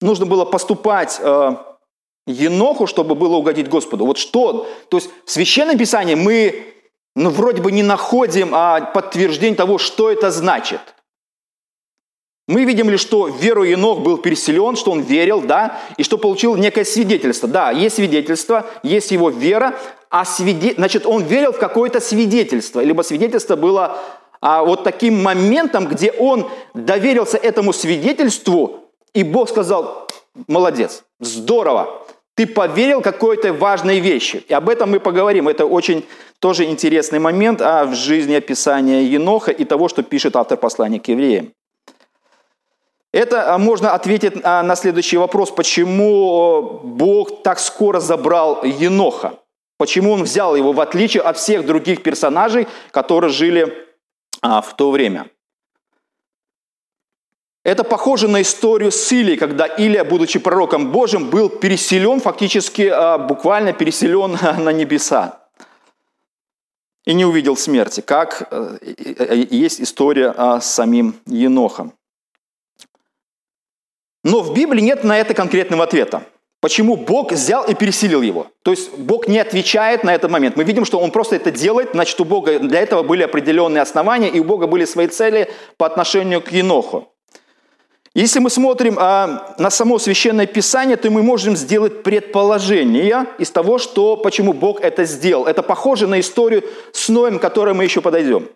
нужно 0.00 0.26
было 0.26 0.44
поступать 0.44 1.20
а, 1.22 1.65
Еноху, 2.26 2.86
чтобы 2.86 3.14
было 3.14 3.36
угодить 3.36 3.68
Господу. 3.68 4.04
Вот 4.04 4.18
что? 4.18 4.66
То 4.88 4.96
есть 4.96 5.10
в 5.24 5.30
Священном 5.30 5.78
Писании 5.78 6.14
мы 6.14 6.74
ну, 7.14 7.30
вроде 7.30 7.62
бы 7.62 7.72
не 7.72 7.82
находим 7.82 8.50
а, 8.52 8.80
подтверждение 8.80 9.56
того, 9.56 9.78
что 9.78 10.10
это 10.10 10.30
значит. 10.30 10.80
Мы 12.48 12.64
видим 12.64 12.90
лишь, 12.90 13.00
что 13.00 13.26
веру 13.26 13.64
Енох 13.64 14.00
был 14.00 14.18
переселен, 14.18 14.76
что 14.76 14.92
он 14.92 15.00
верил, 15.00 15.40
да, 15.40 15.80
и 15.96 16.04
что 16.04 16.16
получил 16.16 16.54
некое 16.56 16.84
свидетельство. 16.84 17.48
Да, 17.48 17.70
есть 17.72 17.96
свидетельство, 17.96 18.66
есть 18.84 19.10
его 19.10 19.30
вера, 19.30 19.74
а 20.10 20.24
свиде... 20.24 20.74
значит, 20.76 21.06
он 21.06 21.24
верил 21.24 21.52
в 21.52 21.58
какое-то 21.58 22.00
свидетельство, 22.00 22.80
либо 22.80 23.02
свидетельство 23.02 23.56
было 23.56 23.98
а, 24.40 24.62
вот 24.62 24.84
таким 24.84 25.22
моментом, 25.22 25.86
где 25.86 26.12
он 26.12 26.48
доверился 26.74 27.36
этому 27.36 27.72
свидетельству, 27.72 28.90
и 29.12 29.24
Бог 29.24 29.48
сказал, 29.48 30.08
молодец, 30.46 31.02
здорово, 31.18 32.05
ты 32.36 32.46
поверил 32.46 33.00
какой-то 33.00 33.54
важной 33.54 33.98
вещи. 33.98 34.44
И 34.46 34.52
об 34.52 34.68
этом 34.68 34.90
мы 34.90 35.00
поговорим. 35.00 35.48
Это 35.48 35.64
очень 35.64 36.04
тоже 36.38 36.64
интересный 36.64 37.18
момент 37.18 37.62
а, 37.62 37.86
в 37.86 37.94
жизни 37.94 38.34
описания 38.34 39.04
Еноха 39.04 39.50
и 39.50 39.64
того, 39.64 39.88
что 39.88 40.02
пишет 40.02 40.36
автор 40.36 40.58
послания 40.58 41.00
к 41.00 41.08
евреям. 41.08 41.54
Это 43.10 43.54
а, 43.54 43.58
можно 43.58 43.94
ответить 43.94 44.34
а, 44.42 44.62
на 44.62 44.76
следующий 44.76 45.16
вопрос, 45.16 45.50
почему 45.50 46.80
Бог 46.84 47.42
так 47.42 47.58
скоро 47.58 48.00
забрал 48.00 48.62
Еноха? 48.64 49.38
Почему 49.78 50.12
он 50.12 50.24
взял 50.24 50.54
его 50.56 50.72
в 50.72 50.80
отличие 50.80 51.22
от 51.22 51.38
всех 51.38 51.64
других 51.64 52.02
персонажей, 52.02 52.68
которые 52.90 53.30
жили 53.30 53.74
а, 54.42 54.60
в 54.60 54.76
то 54.76 54.90
время? 54.90 55.30
Это 57.66 57.82
похоже 57.82 58.28
на 58.28 58.42
историю 58.42 58.92
с 58.92 59.10
Илией, 59.10 59.36
когда 59.36 59.66
Илия, 59.66 60.04
будучи 60.04 60.38
пророком 60.38 60.92
Божьим, 60.92 61.30
был 61.30 61.48
переселен, 61.48 62.20
фактически 62.20 62.92
буквально 63.26 63.72
переселен 63.72 64.38
на 64.62 64.70
небеса 64.70 65.40
и 67.04 67.12
не 67.12 67.24
увидел 67.24 67.56
смерти, 67.56 68.02
как 68.02 68.46
э, 68.52 68.78
есть 69.50 69.80
история 69.80 70.32
с 70.60 70.66
самим 70.66 71.16
Енохом. 71.26 71.92
Но 74.22 74.42
в 74.42 74.54
Библии 74.54 74.80
нет 74.80 75.02
на 75.02 75.18
это 75.18 75.34
конкретного 75.34 75.82
ответа. 75.82 76.22
Почему 76.60 76.96
Бог 76.96 77.32
взял 77.32 77.64
и 77.64 77.74
переселил 77.74 78.22
его? 78.22 78.46
То 78.62 78.70
есть 78.70 78.96
Бог 78.96 79.26
не 79.26 79.40
отвечает 79.40 80.04
на 80.04 80.14
этот 80.14 80.30
момент. 80.30 80.54
Мы 80.54 80.62
видим, 80.62 80.84
что 80.84 81.00
Он 81.00 81.10
просто 81.10 81.34
это 81.34 81.50
делает, 81.50 81.90
значит, 81.94 82.20
у 82.20 82.24
Бога 82.24 82.60
для 82.60 82.78
этого 82.78 83.02
были 83.02 83.24
определенные 83.24 83.82
основания, 83.82 84.28
и 84.28 84.38
у 84.38 84.44
Бога 84.44 84.68
были 84.68 84.84
свои 84.84 85.08
цели 85.08 85.50
по 85.76 85.86
отношению 85.86 86.40
к 86.40 86.52
Еноху. 86.52 87.12
Если 88.16 88.38
мы 88.38 88.48
смотрим 88.48 88.96
а, 88.98 89.54
на 89.58 89.68
само 89.68 89.98
Священное 89.98 90.46
Писание, 90.46 90.96
то 90.96 91.10
мы 91.10 91.22
можем 91.22 91.54
сделать 91.54 92.02
предположение 92.02 93.26
из 93.36 93.50
того, 93.50 93.76
что, 93.76 94.16
почему 94.16 94.54
Бог 94.54 94.80
это 94.80 95.04
сделал. 95.04 95.44
Это 95.44 95.62
похоже 95.62 96.06
на 96.06 96.18
историю 96.18 96.64
с 96.94 97.10
Ноем, 97.10 97.38
к 97.38 97.42
которой 97.42 97.74
мы 97.74 97.84
еще 97.84 98.00
подойдем. 98.00 98.48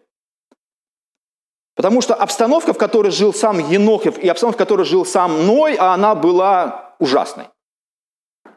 Потому 1.77 2.01
что 2.01 2.15
обстановка, 2.15 2.73
в 2.73 2.79
которой 2.79 3.13
жил 3.13 3.35
сам 3.35 3.59
Енохев, 3.59 4.17
и 4.17 4.29
обстановка, 4.29 4.57
в 4.57 4.65
которой 4.65 4.87
жил 4.87 5.05
сам 5.05 5.47
Ной, 5.47 5.75
она 5.75 6.15
была 6.15 6.95
ужасной. 6.99 7.49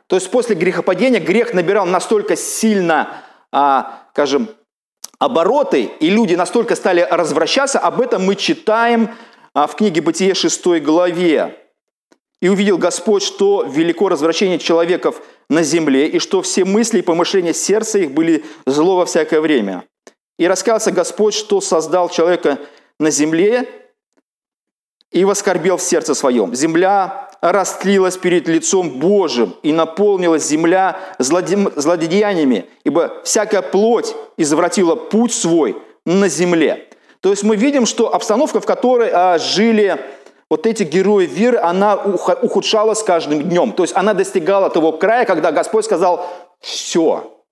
То 0.07 0.15
есть 0.15 0.31
после 0.31 0.55
грехопадения 0.55 1.19
грех 1.19 1.53
набирал 1.53 1.85
настолько 1.85 2.37
сильно, 2.37 3.09
а, 3.51 4.05
скажем, 4.13 4.47
обороты, 5.19 5.83
и 5.99 6.09
люди 6.09 6.35
настолько 6.35 6.77
стали 6.77 7.05
развращаться, 7.11 7.77
об 7.77 7.99
этом 7.99 8.25
мы 8.25 8.35
читаем 8.37 9.09
а, 9.53 9.67
в 9.67 9.75
книге 9.75 10.01
«Бытие» 10.01 10.33
6 10.33 10.81
главе. 10.81 11.59
«И 12.41 12.49
увидел 12.49 12.77
Господь, 12.77 13.23
что 13.23 13.63
велико 13.63 14.09
развращение 14.09 14.59
человеков 14.59 15.21
на 15.49 15.63
земле, 15.63 16.07
и 16.07 16.19
что 16.19 16.41
все 16.41 16.65
мысли 16.65 16.99
и 16.99 17.03
помышления 17.03 17.53
сердца 17.53 17.99
их 17.99 18.11
были 18.11 18.43
зло 18.65 18.97
во 18.97 19.05
всякое 19.05 19.39
время. 19.39 19.85
И 20.37 20.47
раскался 20.47 20.91
Господь, 20.91 21.33
что 21.33 21.61
создал 21.61 22.09
человека 22.09 22.59
на 22.99 23.11
земле 23.11 23.69
и 25.11 25.23
воскорбел 25.25 25.77
в 25.77 25.81
сердце 25.81 26.15
своем. 26.15 26.55
Земля 26.55 27.29
растлилась 27.39 28.17
перед 28.17 28.47
лицом 28.47 28.99
Божьим, 28.99 29.55
и 29.63 29.71
наполнилась 29.73 30.47
земля 30.47 30.99
злодеяниями, 31.19 32.65
ибо 32.83 33.21
всякая 33.23 33.61
плоть 33.61 34.15
извратила 34.37 34.95
путь 34.95 35.33
свой 35.33 35.77
на 36.05 36.29
земле. 36.29 36.89
То 37.23 37.31
есть 37.31 37.43
мы 37.43 37.55
видим, 37.55 37.87
что 37.87 38.13
обстановка, 38.13 38.61
в 38.61 38.65
которой 38.65 39.09
а, 39.11 39.39
жили 39.39 39.99
вот 40.49 40.67
эти 40.67 40.83
герои 40.83 41.25
веры, 41.25 41.57
она 41.57 41.95
ухудшалась 41.95 42.99
с 42.99 43.03
каждым 43.03 43.41
днем. 43.41 43.71
То 43.71 43.83
есть 43.83 43.95
она 43.95 44.13
достигала 44.13 44.69
того 44.69 44.91
края, 44.91 45.25
когда 45.25 45.51
Господь 45.51 45.85
сказал, 45.85 46.29
все, 46.59 47.43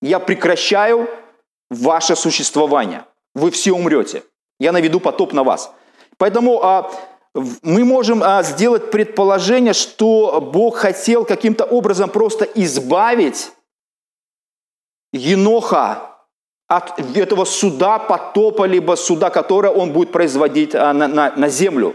я 0.00 0.18
прекращаю 0.20 1.10
ваше 1.68 2.16
существование 2.16 3.04
вы 3.34 3.50
все 3.50 3.72
умрете. 3.72 4.24
Я 4.58 4.72
наведу 4.72 5.00
потоп 5.00 5.32
на 5.32 5.42
вас. 5.42 5.72
Поэтому 6.18 6.62
а, 6.62 6.90
мы 7.62 7.84
можем 7.84 8.22
а, 8.22 8.42
сделать 8.42 8.90
предположение, 8.90 9.72
что 9.72 10.40
Бог 10.40 10.76
хотел 10.76 11.24
каким-то 11.24 11.64
образом 11.64 12.10
просто 12.10 12.44
избавить 12.44 13.52
Еноха 15.12 16.11
от 16.76 16.98
этого 17.16 17.44
суда 17.44 17.98
потопа, 17.98 18.64
либо 18.64 18.96
суда, 18.96 19.28
которое 19.28 19.70
он 19.70 19.92
будет 19.92 20.10
производить 20.10 20.74
а, 20.74 20.94
на, 20.94 21.06
на, 21.06 21.32
на 21.36 21.48
землю. 21.48 21.94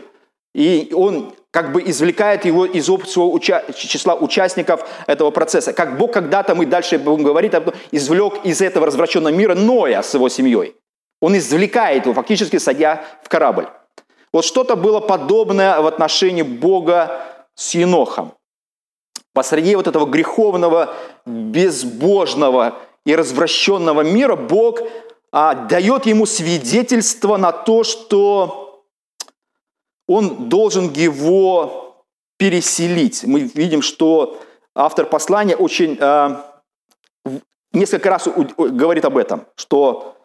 И 0.54 0.92
он 0.94 1.34
как 1.50 1.72
бы 1.72 1.82
извлекает 1.82 2.46
его 2.46 2.66
из 2.66 2.86
своего 2.86 3.34
уча- 3.34 3.64
числа 3.74 4.14
участников 4.14 4.88
этого 5.08 5.32
процесса. 5.32 5.74
Как 5.74 5.98
Бог 5.98 6.14
когда-то, 6.14 6.54
мы 6.54 6.68
дальше 6.68 7.00
будем 7.00 7.24
говорить, 7.24 7.54
извлек 7.92 8.46
из 8.46 8.62
этого 8.62 8.86
развращенного 8.86 9.34
мира 9.34 9.56
Ноя 9.56 10.04
с 10.04 10.14
его 10.14 10.30
семьей. 10.30 10.76
Он 11.22 11.36
извлекает 11.36 12.06
его, 12.06 12.14
фактически 12.14 12.60
садя 12.60 13.04
в 13.24 13.30
корабль. 13.30 13.68
Вот 14.32 14.46
что-то 14.46 14.76
было 14.76 15.00
подобное 15.00 15.82
в 15.82 15.88
отношении 15.88 16.44
Бога 16.44 17.20
с 17.56 17.74
Енохом. 17.74 18.34
Посреди 19.34 19.76
вот 19.76 19.88
этого 19.88 20.06
греховного, 20.06 20.94
безбожного 21.26 22.76
и 23.08 23.16
развращенного 23.16 24.02
мира 24.02 24.36
Бог 24.36 24.82
а, 25.32 25.56
дает 25.56 26.06
ему 26.06 26.26
свидетельство 26.26 27.38
на 27.38 27.54
то, 27.54 27.86
что 27.86 28.84
он 30.10 30.50
должен 30.50 30.92
его 30.92 32.04
переселить. 32.38 33.24
Мы 33.24 33.50
видим, 33.54 33.82
что 33.82 34.38
автор 34.76 35.06
послания 35.06 35.56
очень 35.56 35.98
а, 36.02 36.62
несколько 37.72 38.10
раз 38.10 38.28
говорит 38.58 39.06
об 39.06 39.18
этом, 39.18 39.46
что 39.56 40.18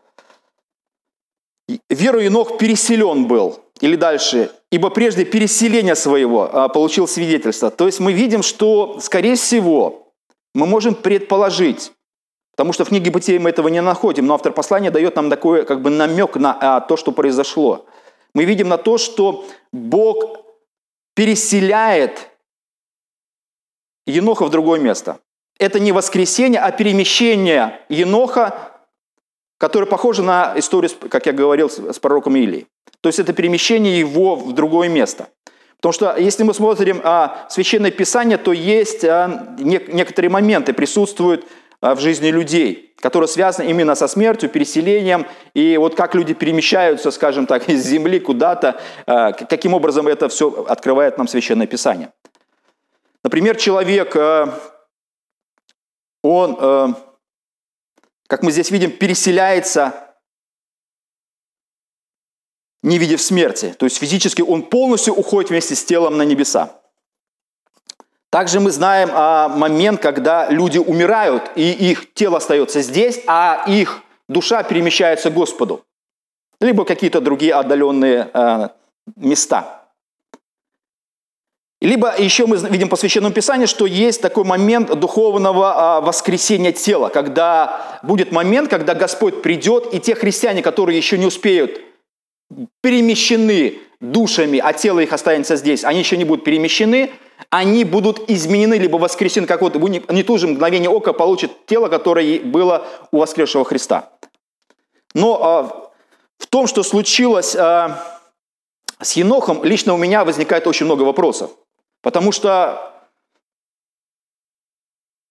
Веру 1.89 2.19
Енох 2.19 2.59
переселен 2.59 3.29
был. 3.29 3.61
Или 3.81 3.95
дальше. 3.95 4.51
Ибо 4.73 4.91
прежде 4.91 5.25
переселения 5.25 5.95
своего 5.95 6.51
а, 6.53 6.69
получил 6.69 7.07
свидетельство. 7.07 7.71
То 7.71 7.87
есть 7.87 8.01
мы 8.01 8.13
видим, 8.13 8.43
что, 8.43 8.99
скорее 9.01 9.37
всего, 9.37 10.13
мы 10.53 10.67
можем 10.67 10.97
предположить, 10.97 11.93
потому 12.53 12.73
что 12.73 12.85
в 12.85 12.89
книге 12.89 13.11
Бытия 13.11 13.41
мы 13.41 13.51
этого 13.51 13.69
не 13.69 13.83
находим, 13.83 14.27
но 14.27 14.35
автор 14.35 14.53
послания 14.53 14.91
дает 14.91 15.17
нам 15.17 15.31
такой 15.31 15.65
как 15.65 15.83
бы 15.83 15.91
намек 15.91 16.37
на 16.37 16.57
а, 16.61 16.81
то, 16.81 16.97
что 16.97 17.13
произошло. 17.13 17.87
Мы 18.35 18.45
видим 18.45 18.69
на 18.69 18.79
то, 18.79 18.99
что 18.99 19.45
Бог 19.73 20.45
переселяет 21.15 22.31
Еноха 24.07 24.45
в 24.45 24.51
другое 24.51 24.81
место. 24.81 25.19
Это 25.59 25.79
не 25.79 25.93
воскресение, 25.93 26.61
а 26.61 26.71
перемещение 26.73 27.81
Еноха 27.89 28.73
которая 29.63 29.89
похожа 29.89 30.25
на 30.25 30.55
историю, 30.57 30.91
как 31.09 31.27
я 31.27 31.33
говорил, 31.33 31.71
с 31.71 31.97
пророком 32.01 32.35
Илией. 32.35 32.67
То 33.01 33.09
есть 33.09 33.21
это 33.21 33.33
перемещение 33.33 33.97
его 33.97 34.35
в 34.35 34.53
другое 34.55 34.89
место. 34.89 35.29
Потому 35.77 35.93
что 35.93 36.17
если 36.19 36.43
мы 36.43 36.53
смотрим 36.53 37.01
а, 37.05 37.47
Священное 37.49 37.93
Писание, 37.93 38.39
то 38.39 38.53
есть 38.53 39.05
а, 39.05 39.55
не, 39.61 39.81
некоторые 39.87 40.31
моменты 40.31 40.73
присутствуют 40.73 41.47
в 41.83 41.99
жизни 41.99 42.29
людей, 42.29 42.95
которые 43.01 43.27
связаны 43.27 43.69
именно 43.69 43.97
со 43.97 44.07
смертью, 44.07 44.49
переселением, 44.49 45.27
и 45.53 45.77
вот 45.77 45.97
как 45.97 46.15
люди 46.15 46.33
перемещаются, 46.33 47.11
скажем 47.11 47.47
так, 47.47 47.69
из 47.69 47.85
земли 47.85 48.21
куда-то, 48.21 48.81
а, 49.07 49.33
каким 49.33 49.75
образом 49.75 50.07
это 50.07 50.29
все 50.29 50.65
открывает 50.69 51.19
нам 51.19 51.27
Священное 51.27 51.67
Писание. 51.67 52.13
Например, 53.25 53.57
человек, 53.57 54.17
а, 54.17 54.59
он... 56.23 56.57
А, 56.59 56.95
как 58.29 58.43
мы 58.43 58.51
здесь 58.51 58.71
видим, 58.71 58.93
переселяется, 58.93 60.15
не 62.83 62.99
видев 62.99 63.21
смерти. 63.21 63.75
То 63.79 63.85
есть 63.85 63.99
физически 63.99 64.41
он 64.41 64.63
полностью 64.63 65.13
уходит 65.15 65.51
вместе 65.51 65.75
с 65.75 65.85
телом 65.85 66.17
на 66.17 66.23
небеса. 66.23 66.82
Также 68.33 68.61
мы 68.61 68.71
знаем 68.71 69.11
о 69.13 69.49
момент, 69.49 70.01
когда 70.01 70.49
люди 70.49 70.79
умирают, 70.79 71.51
и 71.55 71.71
их 71.71 72.15
тело 72.15 72.39
остается 72.39 72.81
здесь, 72.81 73.21
а 73.27 73.63
их 73.69 74.01
душа 74.27 74.63
перемещается 74.63 75.29
к 75.29 75.35
Господу. 75.35 75.85
Либо 76.59 76.87
какие-то 76.87 77.21
другие 77.21 77.53
отдаленные 77.53 78.31
э, 78.33 78.69
места. 79.17 79.83
Либо 81.83 82.15
еще 82.19 82.47
мы 82.47 82.57
видим 82.57 82.89
по 82.89 82.97
Священному 82.97 83.35
Писанию, 83.35 83.69
что 83.69 83.85
есть 83.85 84.23
такой 84.23 84.45
момент 84.45 84.99
духовного 84.99 85.75
а, 85.75 86.01
воскресения 86.01 86.73
тела, 86.73 87.11
когда 87.11 87.99
будет 88.03 88.33
момент, 88.33 88.71
когда 88.71 88.95
Господь 88.95 89.43
придет, 89.43 89.93
и 89.93 90.01
те 90.01 90.15
христиане, 90.15 90.63
которые 90.63 90.97
еще 90.97 91.19
не 91.19 91.27
успеют, 91.27 91.83
перемещены 92.81 93.81
душами, 94.01 94.59
а 94.59 94.73
тело 94.73 95.01
их 95.01 95.13
останется 95.13 95.57
здесь, 95.57 95.85
они 95.85 95.99
еще 95.99 96.17
не 96.17 96.25
будут 96.25 96.45
перемещены, 96.45 97.11
они 97.53 97.85
будут 97.85 98.31
изменены, 98.31 98.79
либо 98.79 98.97
воскресены, 98.97 99.47
как 99.47 99.61
вот 99.61 99.77
они 99.77 100.23
тут 100.23 100.41
же 100.41 100.49
мгновение 100.49 100.89
ока 100.89 101.13
получат 101.13 101.67
тело, 101.67 101.89
которое 101.89 102.41
было 102.41 102.87
у 103.11 103.19
воскресшего 103.19 103.67
Христа. 103.67 104.09
Но 105.13 105.39
а, 105.45 105.93
в 106.39 106.47
том, 106.47 106.67
что 106.67 106.83
случилось 106.83 107.55
а, 107.55 108.23
с 109.03 109.13
Енохом, 109.13 109.63
лично 109.65 109.93
у 109.93 109.99
меня 109.99 110.25
возникает 110.25 110.67
очень 110.67 110.87
много 110.87 111.03
вопросов. 111.03 111.51
Потому 112.01 112.33
что 112.33 112.91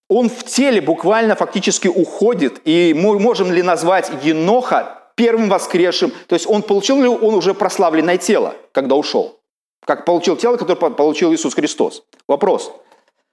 он 0.08 0.30
в 0.30 0.44
теле 0.44 0.80
буквально 0.80 1.36
фактически 1.36 1.88
уходит, 1.88 2.62
и 2.66 2.94
мы 2.96 3.18
можем 3.18 3.52
ли 3.52 3.64
назвать 3.64 4.12
Еноха 4.22 5.10
первым 5.16 5.50
воскресшим? 5.50 6.12
То 6.28 6.36
есть 6.36 6.46
он 6.48 6.62
получил 6.62 7.02
ли 7.02 7.08
он 7.08 7.34
уже 7.34 7.56
прославленное 7.56 8.20
тело, 8.20 8.54
когда 8.74 8.94
ушел? 8.94 9.41
Как 9.86 10.06
получил 10.06 10.36
тело, 10.38 10.58
которое 10.58 10.92
получил 10.92 11.34
Иисус 11.34 11.54
Христос. 11.54 12.04
Вопрос. 12.28 12.72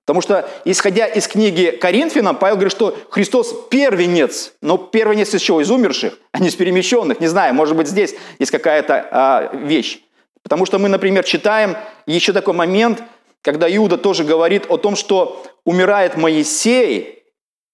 Потому 0.05 0.23
что, 0.23 0.49
исходя 0.65 1.07
из 1.07 1.29
книги 1.29 1.71
Коринфянам, 1.71 2.37
Павел 2.37 2.57
говорит, 2.57 2.73
что 2.73 2.97
Христос 3.11 3.55
первенец. 3.69 4.55
Но 4.63 4.79
первенец 4.79 5.35
из 5.35 5.43
чего? 5.43 5.61
Из 5.61 5.71
умерших, 5.71 6.19
а 6.33 6.39
не 6.41 6.49
из 6.49 6.55
перемещенных. 6.55 7.21
Не 7.21 7.27
знаю, 7.27 7.55
может 7.55 7.77
быть, 7.77 7.89
здесь 7.89 8.15
есть 8.39 8.51
какая-то 8.51 9.07
а, 9.11 9.51
вещь. 9.55 10.01
Потому 10.43 10.65
что 10.65 10.79
мы, 10.79 10.89
например, 10.89 11.25
читаем 11.25 11.77
еще 12.07 12.33
такой 12.33 12.55
момент, 12.55 13.03
когда 13.43 13.69
Иуда 13.77 13.99
тоже 13.99 14.25
говорит 14.25 14.65
о 14.71 14.79
том, 14.79 14.97
что 14.97 15.45
умирает 15.67 16.17
Моисей, 16.17 17.23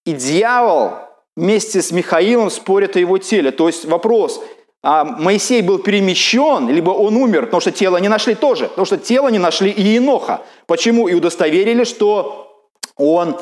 и 0.04 0.12
дьявол 0.12 0.94
вместе 1.36 1.82
с 1.82 1.92
Михаилом 1.92 2.50
спорят 2.50 2.96
о 2.96 2.98
его 2.98 3.18
теле. 3.18 3.52
То 3.52 3.68
есть 3.68 3.84
вопрос, 3.84 4.42
а 4.86 5.02
Моисей 5.04 5.62
был 5.62 5.78
перемещен, 5.78 6.68
либо 6.68 6.90
он 6.90 7.16
умер, 7.16 7.46
потому 7.46 7.62
что 7.62 7.72
тело 7.72 7.96
не 7.96 8.08
нашли 8.08 8.34
тоже, 8.34 8.68
потому 8.68 8.84
что 8.84 8.98
тело 8.98 9.28
не 9.28 9.38
нашли 9.38 9.70
и 9.70 9.80
Еноха. 9.80 10.44
Почему? 10.66 11.08
И 11.08 11.14
удостоверили, 11.14 11.84
что 11.84 12.68
он, 12.96 13.40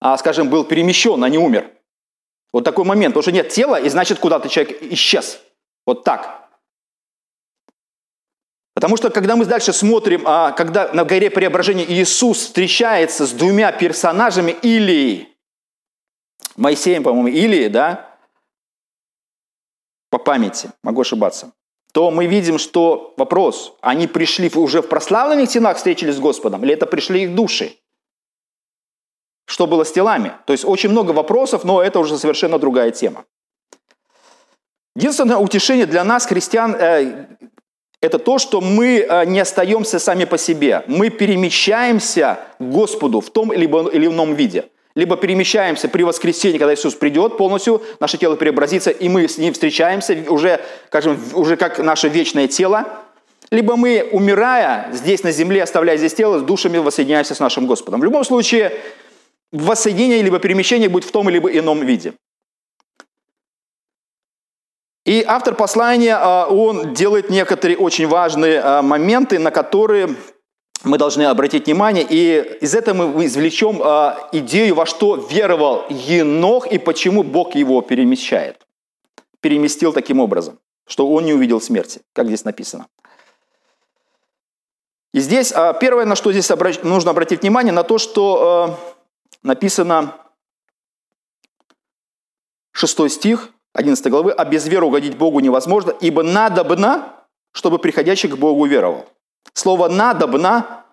а, 0.00 0.18
скажем, 0.18 0.50
был 0.50 0.64
перемещен, 0.64 1.24
а 1.24 1.30
не 1.30 1.38
умер. 1.38 1.70
Вот 2.52 2.64
такой 2.64 2.84
момент, 2.84 3.14
потому 3.14 3.22
что 3.22 3.32
нет 3.32 3.48
тела, 3.48 3.80
и 3.80 3.88
значит, 3.88 4.18
куда-то 4.18 4.50
человек 4.50 4.82
исчез. 4.92 5.40
Вот 5.86 6.04
так. 6.04 6.50
Потому 8.74 8.98
что, 8.98 9.08
когда 9.08 9.34
мы 9.34 9.46
дальше 9.46 9.72
смотрим, 9.72 10.24
а, 10.26 10.52
когда 10.52 10.90
на 10.92 11.06
горе 11.06 11.30
преображения 11.30 11.90
Иисус 11.90 12.36
встречается 12.36 13.26
с 13.26 13.32
двумя 13.32 13.72
персонажами 13.72 14.54
Илии, 14.60 15.30
Моисеем, 16.56 17.02
по-моему, 17.02 17.28
Илии, 17.28 17.68
да, 17.68 18.11
по 20.12 20.18
памяти, 20.18 20.68
могу 20.82 21.00
ошибаться, 21.00 21.52
то 21.92 22.10
мы 22.10 22.26
видим, 22.26 22.58
что 22.58 23.14
вопрос, 23.16 23.74
они 23.80 24.06
пришли 24.06 24.50
уже 24.54 24.82
в 24.82 24.88
прославленных 24.88 25.48
телах, 25.48 25.78
встретились 25.78 26.16
с 26.16 26.20
Господом, 26.20 26.62
или 26.64 26.74
это 26.74 26.84
пришли 26.84 27.22
их 27.22 27.34
души? 27.34 27.78
Что 29.46 29.66
было 29.66 29.84
с 29.84 29.92
телами? 29.92 30.32
То 30.46 30.52
есть 30.52 30.66
очень 30.66 30.90
много 30.90 31.12
вопросов, 31.12 31.64
но 31.64 31.82
это 31.82 31.98
уже 31.98 32.18
совершенно 32.18 32.58
другая 32.58 32.90
тема. 32.90 33.24
Единственное 34.94 35.38
утешение 35.38 35.86
для 35.86 36.04
нас, 36.04 36.26
христиан, 36.26 36.76
э, 36.78 37.26
это 38.02 38.18
то, 38.18 38.38
что 38.38 38.60
мы 38.60 38.98
э, 38.98 39.24
не 39.24 39.40
остаемся 39.40 39.98
сами 39.98 40.26
по 40.26 40.36
себе. 40.36 40.84
Мы 40.88 41.08
перемещаемся 41.08 42.38
к 42.58 42.62
Господу 42.62 43.22
в 43.22 43.30
том 43.30 43.50
или 43.50 43.64
ином 43.64 44.34
виде. 44.34 44.64
Либо 44.94 45.16
перемещаемся 45.16 45.88
при 45.88 46.02
воскресенье, 46.02 46.58
когда 46.58 46.74
Иисус 46.74 46.94
придет 46.94 47.38
полностью, 47.38 47.82
наше 47.98 48.18
тело 48.18 48.36
преобразится, 48.36 48.90
и 48.90 49.08
мы 49.08 49.26
с 49.26 49.38
Ним 49.38 49.54
встречаемся 49.54 50.16
уже, 50.28 50.60
скажем, 50.88 51.18
уже 51.32 51.56
как 51.56 51.78
наше 51.78 52.08
вечное 52.08 52.46
тело. 52.46 52.86
Либо 53.50 53.76
мы, 53.76 54.08
умирая 54.12 54.90
здесь 54.92 55.22
на 55.22 55.32
земле, 55.32 55.62
оставляя 55.62 55.96
здесь 55.96 56.14
тело, 56.14 56.38
с 56.38 56.42
душами 56.42 56.78
воссоединяемся 56.78 57.34
с 57.34 57.40
нашим 57.40 57.66
Господом. 57.66 58.00
В 58.00 58.04
любом 58.04 58.24
случае, 58.24 58.72
воссоединение 59.50 60.22
либо 60.22 60.38
перемещение 60.38 60.88
будет 60.88 61.04
в 61.04 61.10
том 61.10 61.28
или 61.28 61.38
ином 61.58 61.84
виде. 61.84 62.14
И 65.04 65.24
автор 65.26 65.54
послания, 65.54 66.16
а, 66.16 66.46
он 66.46 66.94
делает 66.94 67.28
некоторые 67.28 67.76
очень 67.76 68.06
важные 68.06 68.60
а, 68.60 68.82
моменты, 68.82 69.38
на 69.38 69.50
которые 69.50 70.14
мы 70.84 70.98
должны 70.98 71.22
обратить 71.22 71.66
внимание. 71.66 72.06
И 72.08 72.58
из 72.60 72.74
этого 72.74 73.06
мы 73.06 73.26
извлечем 73.26 73.80
а, 73.82 74.28
идею, 74.32 74.74
во 74.74 74.86
что 74.86 75.16
веровал 75.16 75.86
Енох 75.88 76.66
и 76.66 76.78
почему 76.78 77.22
Бог 77.22 77.54
его 77.54 77.80
перемещает. 77.82 78.66
Переместил 79.40 79.92
таким 79.92 80.20
образом, 80.20 80.58
что 80.86 81.08
он 81.08 81.24
не 81.24 81.32
увидел 81.32 81.60
смерти, 81.60 82.00
как 82.12 82.26
здесь 82.26 82.44
написано. 82.44 82.86
И 85.12 85.20
здесь 85.20 85.52
первое, 85.80 86.06
на 86.06 86.16
что 86.16 86.32
здесь 86.32 86.48
нужно 86.82 87.10
обратить 87.10 87.42
внимание, 87.42 87.72
на 87.72 87.82
то, 87.82 87.98
что 87.98 88.78
написано 89.42 90.16
6 92.72 93.10
стих, 93.10 93.50
11 93.74 94.06
главы, 94.08 94.32
«А 94.32 94.44
без 94.44 94.66
веры 94.66 94.86
угодить 94.86 95.16
Богу 95.16 95.40
невозможно, 95.40 95.94
ибо 96.00 96.22
надобно, 96.22 97.14
чтобы 97.52 97.78
приходящий 97.78 98.28
к 98.28 98.36
Богу 98.36 98.64
веровал». 98.64 99.06
Слово 99.54 99.88
«надобно» 99.88 100.84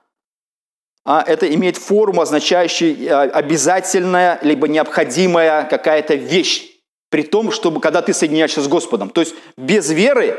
а, 1.05 1.23
это 1.25 1.51
имеет 1.53 1.77
форму, 1.77 2.21
означающую 2.21 2.95
а, 3.09 3.21
обязательная, 3.23 4.39
либо 4.41 4.67
необходимая 4.67 5.63
какая-то 5.63 6.15
вещь, 6.15 6.67
при 7.09 7.23
том, 7.23 7.51
чтобы 7.51 7.81
когда 7.81 8.01
ты 8.01 8.13
соединяешься 8.13 8.61
с 8.61 8.67
Господом. 8.67 9.09
То 9.09 9.21
есть 9.21 9.35
без 9.57 9.89
веры 9.89 10.37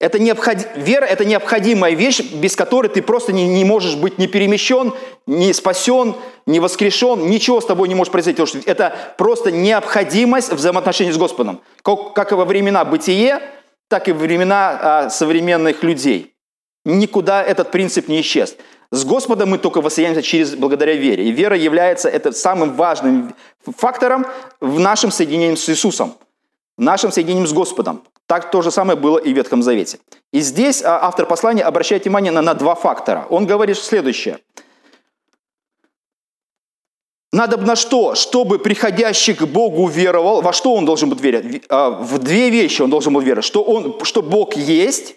это 0.00 0.18
необход... 0.18 0.56
Вера– 0.76 1.04
это 1.06 1.26
необходимая 1.26 1.92
вещь, 1.92 2.22
без 2.32 2.56
которой 2.56 2.88
ты 2.88 3.02
просто 3.02 3.34
не, 3.34 3.46
не 3.46 3.66
можешь 3.66 3.96
быть 3.96 4.16
ни 4.16 4.26
перемещен, 4.26 4.94
ни 5.26 5.52
спасен, 5.52 6.16
ни 6.46 6.58
воскрешен, 6.58 7.28
ничего 7.28 7.60
с 7.60 7.66
тобой 7.66 7.86
не 7.88 7.94
может 7.94 8.10
произойти. 8.10 8.44
Что 8.46 8.58
это 8.64 8.94
просто 9.18 9.50
необходимость 9.50 10.52
взаимоотношений 10.52 11.12
с 11.12 11.18
Господом. 11.18 11.60
Как, 11.82 12.14
как 12.14 12.32
и 12.32 12.34
во 12.34 12.46
времена 12.46 12.82
бытия, 12.86 13.42
так 13.88 14.08
и 14.08 14.12
во 14.12 14.20
времена 14.20 14.78
а, 14.80 15.10
современных 15.10 15.82
людей. 15.82 16.34
Никуда 16.84 17.42
этот 17.42 17.70
принцип 17.70 18.08
не 18.08 18.20
исчез. 18.20 18.56
С 18.90 19.04
Господом 19.04 19.50
мы 19.50 19.58
только 19.58 19.80
воссоединяемся 19.80 20.22
через 20.22 20.54
благодаря 20.54 20.94
вере. 20.94 21.24
И 21.24 21.30
вера 21.30 21.56
является 21.56 22.08
это 22.08 22.32
самым 22.32 22.74
важным 22.74 23.34
фактором 23.64 24.26
в 24.60 24.80
нашем 24.80 25.10
соединении 25.10 25.54
с 25.54 25.68
Иисусом, 25.68 26.14
в 26.76 26.82
нашем 26.82 27.12
соединении 27.12 27.46
с 27.46 27.52
Господом. 27.52 28.02
Так 28.26 28.50
то 28.50 28.62
же 28.62 28.70
самое 28.70 28.98
было 28.98 29.18
и 29.18 29.32
в 29.32 29.36
Ветхом 29.36 29.62
Завете. 29.62 29.98
И 30.32 30.40
здесь 30.40 30.82
а, 30.82 31.00
автор 31.02 31.26
послания 31.26 31.62
обращает 31.62 32.04
внимание 32.04 32.32
на, 32.32 32.42
на 32.42 32.54
два 32.54 32.74
фактора. 32.74 33.26
Он 33.28 33.46
говорит 33.46 33.76
следующее. 33.76 34.38
Надо 37.32 37.56
на 37.58 37.76
что? 37.76 38.14
Чтобы 38.14 38.58
приходящий 38.58 39.34
к 39.34 39.42
Богу 39.42 39.86
веровал. 39.86 40.42
Во 40.42 40.52
что 40.52 40.74
он 40.74 40.84
должен 40.84 41.10
быть 41.10 41.20
верить? 41.20 41.64
А, 41.68 41.90
в 41.90 42.18
две 42.18 42.50
вещи 42.50 42.82
он 42.82 42.90
должен 42.90 43.12
был 43.12 43.20
верить. 43.20 43.44
Что, 43.44 43.62
он, 43.62 44.04
что 44.04 44.22
Бог 44.22 44.56
есть, 44.56 45.16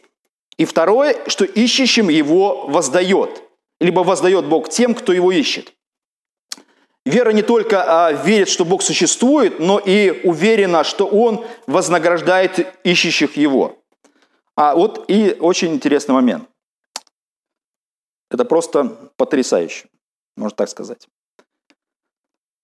и 0.57 0.65
второе, 0.65 1.27
что 1.27 1.45
ищущим 1.45 2.09
его 2.09 2.67
воздает. 2.67 3.43
Либо 3.79 4.01
воздает 4.01 4.45
Бог 4.45 4.69
тем, 4.69 4.93
кто 4.93 5.13
его 5.13 5.31
ищет. 5.31 5.73
Вера 7.05 7.31
не 7.31 7.41
только 7.41 8.07
а, 8.07 8.11
верит, 8.13 8.47
что 8.47 8.63
Бог 8.63 8.81
существует, 8.81 9.59
но 9.59 9.77
и 9.77 10.25
уверена, 10.25 10.83
что 10.83 11.05
Он 11.05 11.45
вознаграждает 11.67 12.77
ищущих 12.85 13.35
Его. 13.35 13.77
А 14.55 14.75
вот 14.75 15.05
и 15.09 15.35
очень 15.39 15.73
интересный 15.73 16.13
момент. 16.13 16.47
Это 18.31 18.45
просто 18.45 19.11
потрясающе, 19.17 19.87
можно 20.37 20.55
так 20.55 20.69
сказать. 20.69 21.07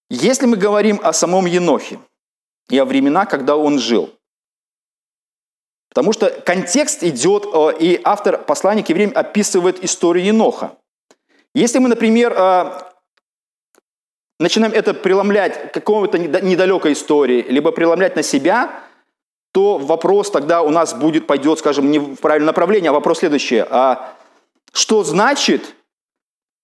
Если 0.09 0.45
мы 0.45 0.57
говорим 0.57 0.99
о 1.03 1.13
самом 1.13 1.45
Енохе 1.45 1.99
и 2.69 2.77
о 2.77 2.85
временах, 2.85 3.29
когда 3.29 3.55
он 3.55 3.77
жил, 3.77 4.09
потому 5.89 6.13
что 6.13 6.29
контекст 6.29 7.03
идет, 7.03 7.45
и 7.79 7.99
автор 8.03 8.37
послания 8.37 8.83
к 8.83 8.89
евреям 8.89 9.11
описывает 9.15 9.83
историю 9.83 10.25
Еноха. 10.25 10.71
Если 11.53 11.79
мы, 11.79 11.89
например, 11.89 12.33
а, 12.37 12.93
начинаем 14.39 14.73
это 14.73 14.93
преломлять 14.93 15.71
к 15.71 15.73
какому-то 15.73 16.17
недалекой 16.17 16.93
истории, 16.93 17.45
либо 17.49 17.71
преломлять 17.71 18.15
на 18.15 18.23
себя, 18.23 18.83
то 19.51 19.77
вопрос 19.77 20.29
тогда 20.29 20.61
у 20.61 20.69
нас 20.69 20.93
будет, 20.93 21.25
пойдет, 21.25 21.59
скажем, 21.59 21.89
не 21.89 21.99
в 21.99 22.17
правильном 22.17 22.47
направлении, 22.47 22.87
а 22.87 22.93
вопрос 22.93 23.19
следующий. 23.19 23.65
А 23.67 24.15
что 24.73 25.03
значит 25.03 25.75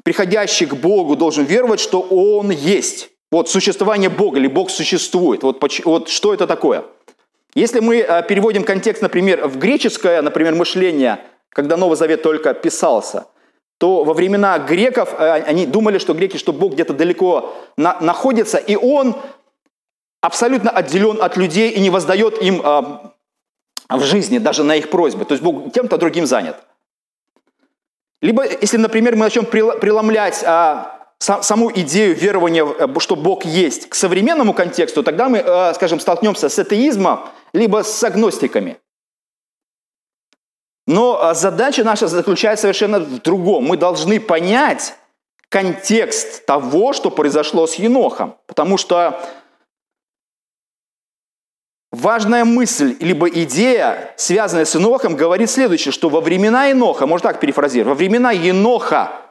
приходящий 0.04 0.68
к 0.68 0.76
Богу 0.76 1.16
должен 1.16 1.46
веровать, 1.46 1.80
что 1.80 2.02
Он 2.02 2.52
есть? 2.52 3.10
Вот 3.32 3.50
существование 3.50 4.10
Бога 4.10 4.38
или 4.38 4.48
Бог 4.48 4.70
существует. 4.70 5.42
Вот, 5.42 5.62
вот 5.84 6.10
что 6.10 6.34
это 6.34 6.46
такое? 6.46 6.86
Если 7.56 7.80
мы 7.80 8.02
а, 8.02 8.22
переводим 8.22 8.64
контекст, 8.64 9.02
например, 9.02 9.48
в 9.48 9.58
греческое, 9.58 10.22
например, 10.22 10.56
мышление, 10.56 11.20
когда 11.50 11.78
Новый 11.78 11.98
Завет 11.98 12.22
только 12.22 12.54
писался– 12.54 13.28
то 13.78 14.04
во 14.04 14.14
времена 14.14 14.58
греков 14.60 15.14
э, 15.18 15.44
они 15.44 15.66
думали, 15.66 15.98
что 15.98 16.14
греки, 16.14 16.38
что 16.38 16.54
Бог 16.54 16.74
где-то 16.74 16.94
далеко 16.94 17.56
на, 17.78 18.00
находится, 18.00 18.58
и 18.58 18.76
Он 18.76 19.16
абсолютно 20.22 20.72
отделен 20.72 21.22
от 21.22 21.38
людей 21.38 21.72
и 21.72 21.80
не 21.82 21.90
воздает 21.90 22.42
им 22.42 22.62
а, 22.64 23.14
в 23.90 24.02
жизни, 24.04 24.40
даже 24.40 24.64
на 24.64 24.76
их 24.76 24.90
просьбы. 24.90 25.26
То 25.26 25.34
есть 25.34 25.44
Бог 25.44 25.72
тем-то 25.74 25.98
другим 25.98 26.26
занят. 26.26 26.56
Либо, 28.22 28.46
если, 28.46 28.78
например, 28.78 29.16
мы 29.16 29.26
начнем 29.26 29.46
преломлять 29.46 30.42
а, 30.46 30.95
саму 31.20 31.72
идею 31.72 32.16
верования, 32.16 32.66
э, 32.66 33.00
что 33.00 33.16
Бог 33.16 33.46
есть, 33.46 33.90
к 33.90 33.96
современному 33.96 34.54
контексту, 34.54 35.04
тогда 35.04 35.30
мы, 35.30 35.40
а, 35.40 35.74
скажем, 35.74 36.00
столкнемся 36.00 36.50
с 36.50 36.60
атеизмом, 36.60 37.28
либо 37.54 37.84
с 37.84 38.04
агностиками. 38.04 38.78
Но 40.88 41.22
а, 41.22 41.34
задача 41.34 41.84
наша 41.84 42.08
заключается 42.08 42.64
совершенно 42.64 43.00
в 43.00 43.22
другом. 43.22 43.66
Мы 43.66 43.78
должны 43.78 44.20
понять 44.20 44.96
контекст 45.50 46.46
того, 46.46 46.94
что 46.94 47.10
произошло 47.10 47.66
с 47.66 47.76
Енохом. 47.76 48.36
Потому 48.46 48.78
что 48.78 49.20
важная 51.92 52.46
мысль, 52.46 52.96
либо 53.00 53.28
идея, 53.30 54.14
связанная 54.18 54.66
с 54.66 54.76
Енохом, 54.76 55.16
говорит 55.16 55.50
следующее, 55.50 55.92
что 55.92 56.10
во 56.10 56.22
времена 56.22 56.66
Еноха, 56.66 57.08
можно 57.08 57.30
так 57.30 57.40
перефразировать, 57.40 57.88
во 57.88 57.96
времена 57.96 58.32
Еноха 58.32 59.25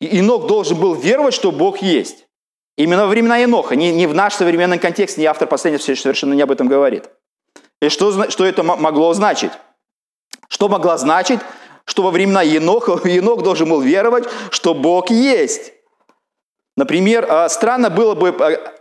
Инок 0.00 0.46
должен 0.46 0.78
был 0.78 0.94
веровать, 0.94 1.34
что 1.34 1.52
Бог 1.52 1.78
есть. 1.78 2.26
Именно 2.76 3.04
во 3.04 3.08
времена 3.08 3.36
Еноха, 3.36 3.76
не, 3.76 3.92
не 3.92 4.06
в 4.06 4.14
наш 4.14 4.34
современный 4.34 4.78
контекст, 4.78 5.16
не 5.16 5.26
автор 5.26 5.46
последнего 5.46 5.80
совершенно 5.80 6.34
не 6.34 6.42
об 6.42 6.50
этом 6.50 6.66
говорит. 6.66 7.08
И 7.80 7.88
что, 7.88 8.28
что 8.30 8.44
это 8.44 8.62
могло 8.62 9.12
значить? 9.14 9.52
Что 10.48 10.68
могло 10.68 10.96
значить, 10.96 11.40
что 11.84 12.02
во 12.02 12.10
времена 12.10 12.42
Еноха 12.42 13.00
Енох 13.08 13.42
должен 13.42 13.68
был 13.68 13.80
веровать, 13.80 14.24
что 14.50 14.74
Бог 14.74 15.10
есть? 15.10 15.72
Например, 16.76 17.26
а, 17.28 17.48
странно 17.48 17.90
было 17.90 18.14
бы 18.14 18.30
а, 18.30 18.74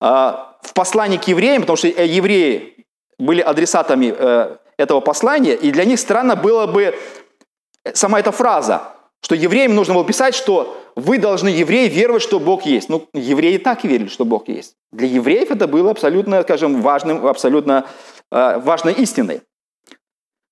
а, 0.00 0.58
в 0.62 0.74
послании 0.74 1.16
к 1.16 1.28
евреям, 1.28 1.62
потому 1.62 1.76
что 1.76 1.88
э, 1.88 2.06
евреи 2.06 2.86
были 3.18 3.40
адресатами 3.40 4.14
э, 4.16 4.56
этого 4.76 5.00
послания, 5.00 5.54
и 5.54 5.70
для 5.70 5.84
них 5.84 5.98
странно 5.98 6.36
было 6.36 6.66
бы 6.66 6.94
сама 7.94 8.20
эта 8.20 8.32
фраза, 8.32 8.82
что 9.22 9.34
евреям 9.34 9.74
нужно 9.74 9.94
было 9.94 10.04
писать, 10.04 10.34
что 10.34 10.76
вы 10.96 11.18
должны, 11.18 11.48
евреи, 11.48 11.88
веровать, 11.88 12.22
что 12.22 12.40
Бог 12.40 12.66
есть. 12.66 12.88
Ну, 12.88 13.06
евреи 13.12 13.58
так 13.58 13.84
верили, 13.84 14.08
что 14.08 14.24
Бог 14.24 14.48
есть. 14.48 14.74
Для 14.92 15.06
евреев 15.06 15.50
это 15.50 15.66
было 15.66 15.90
абсолютно, 15.90 16.42
скажем, 16.42 16.82
важным, 16.82 17.26
абсолютно 17.26 17.86
э, 18.30 18.58
важной 18.58 18.94
истиной. 18.94 19.42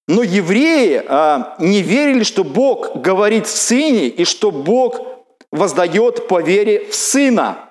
Но 0.06 0.22
евреи 0.22 1.02
э, 1.06 1.38
не 1.58 1.82
верили, 1.82 2.22
что 2.24 2.44
Бог 2.44 2.96
говорит 2.96 3.46
в 3.46 3.50
Сыне 3.50 4.08
и 4.08 4.24
что 4.24 4.50
Бог 4.50 5.00
воздает 5.50 6.28
по 6.28 6.40
вере 6.40 6.86
в 6.86 6.94
Сына. 6.94 7.70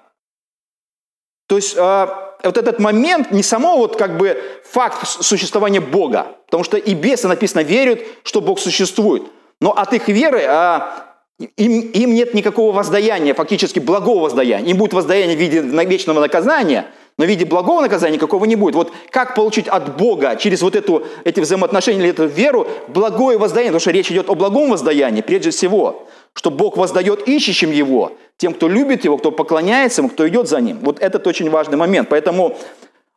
То 1.47 1.55
есть 1.55 1.75
э, 1.77 2.07
вот 2.43 2.57
этот 2.57 2.79
момент, 2.79 3.31
не 3.31 3.43
само 3.43 3.77
вот 3.77 3.95
как 3.95 4.17
бы 4.17 4.41
факт 4.65 5.07
существования 5.07 5.79
Бога, 5.79 6.36
потому 6.45 6.63
что 6.63 6.77
и 6.77 6.93
бесы, 6.93 7.27
написано, 7.27 7.62
верят, 7.62 8.01
что 8.23 8.41
Бог 8.41 8.60
существует. 8.60 9.23
Но 9.59 9.71
от 9.71 9.93
их 9.93 10.07
веры 10.07 10.43
а, 10.47 11.07
им, 11.39 11.81
им 11.81 12.13
нет 12.13 12.33
никакого 12.33 12.71
воздаяния, 12.71 13.33
фактически 13.33 13.79
благого 13.79 14.23
воздаяния. 14.23 14.71
Им 14.71 14.77
будет 14.77 14.93
воздаяние 14.93 15.37
в 15.37 15.39
виде 15.39 15.61
вечного 15.61 16.19
наказания, 16.19 16.87
но 17.17 17.25
в 17.25 17.27
виде 17.27 17.45
благого 17.45 17.81
наказания 17.81 18.15
никакого 18.15 18.45
не 18.45 18.55
будет. 18.55 18.75
Вот 18.75 18.91
как 19.11 19.35
получить 19.35 19.67
от 19.67 19.97
Бога 19.97 20.35
через 20.35 20.61
вот 20.61 20.75
эту, 20.75 21.03
эти 21.23 21.39
взаимоотношения 21.39 21.99
или 21.99 22.09
эту 22.09 22.25
веру 22.25 22.67
благое 22.87 23.37
воздаяние? 23.37 23.71
Потому 23.71 23.81
что 23.81 23.91
речь 23.91 24.11
идет 24.11 24.29
о 24.29 24.35
благом 24.35 24.69
воздаянии 24.71 25.21
прежде 25.21 25.51
всего, 25.51 26.07
что 26.33 26.51
Бог 26.51 26.77
воздает 26.77 27.27
ищущим 27.27 27.71
Его, 27.71 28.13
тем, 28.37 28.53
кто 28.53 28.67
любит 28.67 29.03
Его, 29.03 29.17
кто 29.17 29.31
поклоняется 29.31 30.01
Ему, 30.01 30.09
кто 30.09 30.27
идет 30.27 30.47
за 30.47 30.59
Ним. 30.59 30.79
Вот 30.81 30.99
этот 30.99 31.25
очень 31.25 31.49
важный 31.49 31.77
момент. 31.77 32.09
Поэтому 32.09 32.57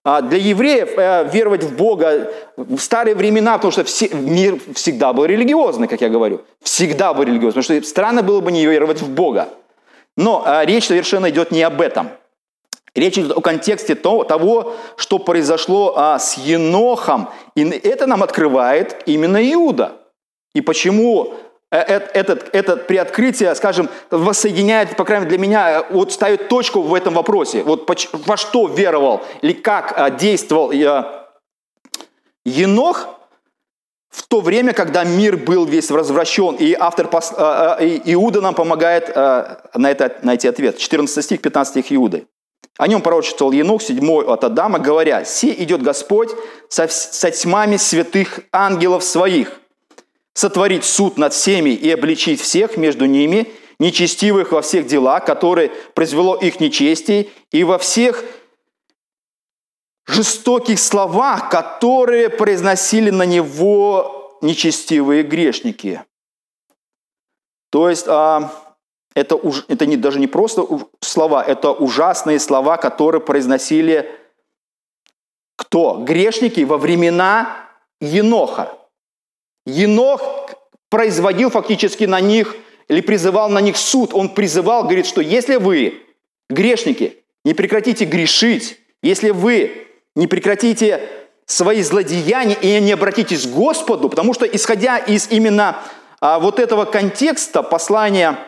для 0.05 0.39
евреев 0.39 0.97
э, 0.97 1.29
веровать 1.31 1.63
в 1.63 1.77
Бога 1.77 2.33
в 2.57 2.79
старые 2.79 3.15
времена, 3.15 3.59
потому 3.59 3.73
что 3.73 3.85
все, 3.85 4.09
мир 4.15 4.59
всегда 4.75 5.13
был 5.13 5.27
религиозный, 5.27 5.89
как 5.89 6.01
я 6.01 6.09
говорю. 6.09 6.41
Всегда 6.63 7.13
был 7.13 7.25
религиозный, 7.25 7.63
потому 7.63 7.81
что 7.81 7.89
странно 7.89 8.23
было 8.23 8.41
бы 8.41 8.51
не 8.51 8.65
веровать 8.65 9.03
в 9.03 9.11
Бога. 9.11 9.49
Но 10.17 10.43
а, 10.45 10.65
речь 10.65 10.87
совершенно 10.87 11.29
идет 11.29 11.51
не 11.51 11.63
об 11.63 11.81
этом. 11.81 12.11
Речь 12.95 13.19
идет 13.19 13.37
о 13.37 13.41
контексте 13.41 13.95
того, 13.95 14.75
что 14.97 15.19
произошло 15.19 15.93
а, 15.97 16.19
с 16.19 16.39
Енохом. 16.39 17.29
И 17.55 17.63
это 17.63 18.07
нам 18.07 18.23
открывает 18.23 19.03
именно 19.05 19.39
Иуда. 19.53 19.93
И 20.55 20.63
почему 20.63 21.35
Э, 21.35 21.50
этот, 21.77 22.53
этот 22.53 22.87
при 22.87 22.97
открытии, 22.97 23.53
скажем, 23.55 23.89
воссоединяет, 24.11 24.97
по 24.97 25.05
крайней 25.05 25.27
мере 25.27 25.37
для 25.37 25.47
меня, 25.47 25.81
э, 25.81 25.85
вот 25.91 26.13
ставит 26.13 26.49
точку 26.49 26.83
в 26.83 26.93
этом 26.95 27.15
вопросе. 27.15 27.63
Вот 27.63 27.89
во 28.27 28.37
что 28.37 28.67
веровал 28.67 29.23
или 29.41 29.53
как 29.53 29.95
э, 29.97 30.17
действовал 30.17 30.73
Енох 32.45 33.09
в 34.09 34.27
то 34.27 34.41
время, 34.41 34.73
когда 34.73 35.05
мир 35.05 35.37
был 35.37 35.65
весь 35.65 35.91
развращен. 35.91 36.57
И 36.57 36.75
автор 36.79 37.07
Иуда 37.07 38.41
нам 38.41 38.55
помогает 38.55 39.15
на 39.15 39.91
это 39.91 40.19
найти 40.23 40.49
ответ. 40.49 40.79
14 40.79 41.25
стих, 41.25 41.41
15 41.41 41.71
стих 41.71 41.97
Иуды. 41.97 42.27
О 42.77 42.89
нем 42.89 43.03
пророчествовал 43.03 43.53
Енох, 43.53 43.83
седьмой 43.83 44.25
от 44.25 44.43
Адама, 44.43 44.81
говоря, 44.81 45.25
«Се 45.25 45.53
идет 45.63 45.83
Господь 45.83 46.31
со, 46.69 46.89
со 46.89 47.31
тьмами 47.31 47.77
святых 47.77 48.41
ангелов 48.53 49.05
своих, 49.05 49.60
сотворить 50.41 50.85
суд 50.85 51.19
над 51.19 51.35
всеми 51.35 51.71
и 51.71 51.91
обличить 51.91 52.41
всех 52.41 52.77
между 52.77 53.05
ними, 53.05 53.53
нечестивых 53.79 54.53
во 54.53 54.63
всех 54.63 54.87
делах, 54.87 55.25
которые 55.25 55.71
произвело 55.95 56.35
их 56.35 56.61
нечестие, 56.61 57.29
и 57.53 57.63
во 57.63 57.79
всех 57.79 58.25
жестоких 60.07 60.79
словах, 60.79 61.51
которые 61.51 62.31
произносили 62.31 63.11
на 63.11 63.25
него 63.25 64.39
нечестивые 64.41 65.23
грешники. 65.23 66.03
То 67.71 67.91
есть 67.91 68.07
а, 68.09 68.51
это, 69.15 69.37
уж, 69.37 69.65
это 69.69 69.85
не, 69.85 69.97
даже 69.97 70.19
не 70.19 70.27
просто 70.27 70.67
слова, 71.01 71.45
это 71.45 71.71
ужасные 71.71 72.41
слова, 72.41 72.79
которые 72.79 73.21
произносили 73.21 74.11
кто? 75.57 76.03
Грешники 76.03 76.63
во 76.63 76.79
времена 76.79 77.69
Еноха. 78.01 78.80
Енох 79.67 80.51
производил 80.89 81.51
фактически 81.51 82.05
на 82.05 82.21
них 82.21 82.57
или 82.89 83.01
призывал 83.01 83.49
на 83.49 83.61
них 83.61 83.77
суд. 83.77 84.15
Он 84.15 84.35
призывал, 84.35 84.83
говорит, 84.83 85.07
что 85.07 85.21
если 85.21 85.57
вы, 85.57 86.03
грешники, 86.49 87.19
не 87.45 87.55
прекратите 87.55 88.05
грешить, 88.05 88.79
если 89.03 89.31
вы 89.31 89.87
не 90.15 90.27
прекратите 90.27 91.09
свои 91.47 91.83
злодеяния 91.83 92.57
и 92.57 92.81
не 92.81 92.93
обратитесь 92.93 93.47
к 93.47 93.51
Господу, 93.51 94.09
потому 94.09 94.35
что 94.35 94.45
исходя 94.45 94.99
из 94.99 95.29
именно 95.31 95.83
а, 96.21 96.39
вот 96.39 96.59
этого 96.59 96.85
контекста 96.85 97.63
послания 97.63 98.39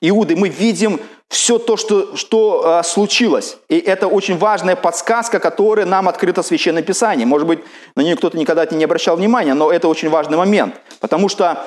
Иуды, 0.00 0.36
мы 0.36 0.48
видим 0.48 1.00
все 1.28 1.58
то, 1.58 1.76
что, 1.76 2.16
что 2.16 2.62
а, 2.64 2.82
случилось. 2.82 3.58
И 3.68 3.78
это 3.78 4.06
очень 4.06 4.38
важная 4.38 4.76
подсказка, 4.76 5.40
которая 5.40 5.84
нам 5.84 6.08
открыта 6.08 6.42
в 6.42 6.46
Священном 6.46 6.84
Писании. 6.84 7.24
Может 7.24 7.48
быть, 7.48 7.60
на 7.96 8.02
нее 8.02 8.16
кто-то 8.16 8.38
никогда 8.38 8.64
не 8.66 8.84
обращал 8.84 9.16
внимания, 9.16 9.54
но 9.54 9.72
это 9.72 9.88
очень 9.88 10.08
важный 10.08 10.36
момент. 10.36 10.76
Потому 11.00 11.28
что 11.28 11.66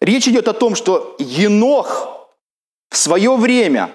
речь 0.00 0.28
идет 0.28 0.48
о 0.48 0.52
том, 0.52 0.74
что 0.74 1.16
Енох 1.18 2.28
в 2.90 2.96
свое 2.96 3.36
время, 3.36 3.90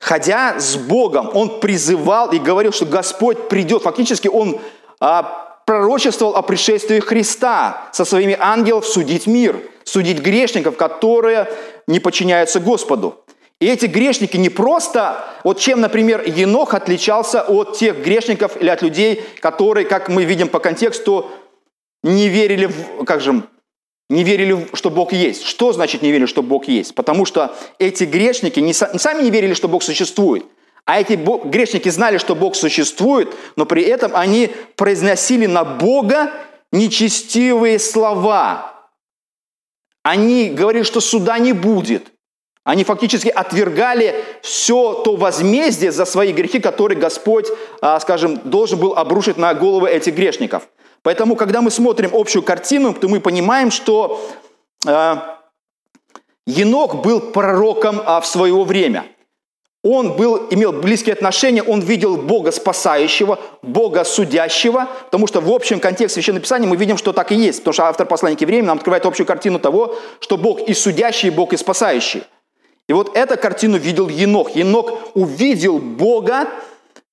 ходя 0.00 0.58
с 0.58 0.76
Богом, 0.76 1.30
он 1.34 1.60
призывал 1.60 2.30
и 2.32 2.38
говорил, 2.38 2.72
что 2.72 2.86
Господь 2.86 3.48
придет. 3.48 3.82
Фактически 3.82 4.28
он 4.28 4.58
а, 5.00 5.62
пророчествовал 5.66 6.34
о 6.34 6.42
пришествии 6.42 6.98
Христа 6.98 7.90
со 7.92 8.06
своими 8.06 8.36
ангелами 8.38 8.84
судить 8.84 9.26
мир, 9.26 9.60
судить 9.84 10.20
грешников, 10.20 10.76
которые 10.76 11.48
не 11.86 12.00
подчиняются 12.00 12.58
Господу. 12.58 13.22
И 13.60 13.66
эти 13.66 13.84
грешники 13.84 14.38
не 14.38 14.48
просто, 14.48 15.22
вот 15.44 15.60
чем, 15.60 15.82
например, 15.82 16.22
Енох 16.26 16.72
отличался 16.72 17.42
от 17.42 17.76
тех 17.76 18.02
грешников 18.02 18.56
или 18.58 18.70
от 18.70 18.80
людей, 18.80 19.22
которые, 19.40 19.86
как 19.86 20.08
мы 20.08 20.24
видим 20.24 20.48
по 20.48 20.58
контексту, 20.60 21.30
не 22.02 22.28
верили 22.28 22.66
в, 22.66 23.04
как 23.04 23.20
же, 23.20 23.42
не 24.08 24.24
верили, 24.24 24.66
что 24.72 24.88
Бог 24.88 25.12
есть. 25.12 25.44
Что 25.44 25.74
значит 25.74 26.00
не 26.00 26.10
верили, 26.10 26.24
что 26.24 26.42
Бог 26.42 26.68
есть? 26.68 26.94
Потому 26.94 27.26
что 27.26 27.54
эти 27.78 28.04
грешники 28.04 28.60
не, 28.60 28.72
сами 28.72 29.22
не 29.22 29.30
верили, 29.30 29.52
что 29.52 29.68
Бог 29.68 29.82
существует, 29.82 30.46
а 30.86 30.98
эти 30.98 31.12
грешники 31.12 31.90
знали, 31.90 32.16
что 32.16 32.34
Бог 32.34 32.56
существует, 32.56 33.28
но 33.56 33.66
при 33.66 33.82
этом 33.82 34.12
они 34.16 34.50
произносили 34.74 35.44
на 35.44 35.64
Бога 35.64 36.32
нечестивые 36.72 37.78
слова. 37.78 38.88
Они 40.02 40.48
говорили, 40.48 40.82
что 40.82 41.02
суда 41.02 41.38
не 41.38 41.52
будет– 41.52 42.10
они 42.70 42.84
фактически 42.84 43.28
отвергали 43.28 44.14
все 44.42 44.94
то 44.94 45.16
возмездие 45.16 45.90
за 45.90 46.04
свои 46.04 46.32
грехи, 46.32 46.60
которые 46.60 46.96
Господь, 46.96 47.48
а, 47.80 47.98
скажем, 47.98 48.38
должен 48.44 48.78
был 48.78 48.94
обрушить 48.94 49.36
на 49.36 49.52
головы 49.54 49.90
этих 49.90 50.14
грешников. 50.14 50.68
Поэтому, 51.02 51.34
когда 51.34 51.62
мы 51.62 51.72
смотрим 51.72 52.10
общую 52.12 52.44
картину, 52.44 52.94
то 52.94 53.08
мы 53.08 53.18
понимаем, 53.18 53.72
что 53.72 54.24
а, 54.86 55.40
Енох 56.46 57.02
был 57.02 57.20
пророком 57.20 58.02
а, 58.06 58.20
в 58.20 58.26
свое 58.26 58.62
время. 58.62 59.04
Он 59.82 60.12
был, 60.12 60.46
имел 60.50 60.72
близкие 60.72 61.14
отношения, 61.14 61.64
он 61.64 61.80
видел 61.80 62.18
Бога 62.18 62.52
спасающего, 62.52 63.40
Бога 63.62 64.04
судящего, 64.04 64.86
потому 65.06 65.26
что 65.26 65.40
в 65.40 65.50
общем 65.50 65.80
контексте 65.80 66.14
Священного 66.14 66.42
Писания 66.42 66.68
мы 66.68 66.76
видим, 66.76 66.96
что 66.96 67.12
так 67.12 67.32
и 67.32 67.34
есть, 67.34 67.60
потому 67.60 67.72
что 67.72 67.86
автор 67.86 68.06
послания 68.06 68.36
к 68.36 68.40
евреям 68.42 68.66
нам 68.66 68.76
открывает 68.76 69.06
общую 69.06 69.26
картину 69.26 69.58
того, 69.58 69.96
что 70.20 70.36
Бог 70.36 70.60
и 70.60 70.74
судящий, 70.74 71.28
и 71.28 71.30
Бог 71.32 71.52
и 71.52 71.56
спасающий. 71.56 72.22
И 72.90 72.92
вот 72.92 73.16
эту 73.16 73.38
картину 73.38 73.78
видел 73.78 74.08
Енох. 74.08 74.56
Енох 74.56 75.14
увидел 75.14 75.78
Бога 75.78 76.48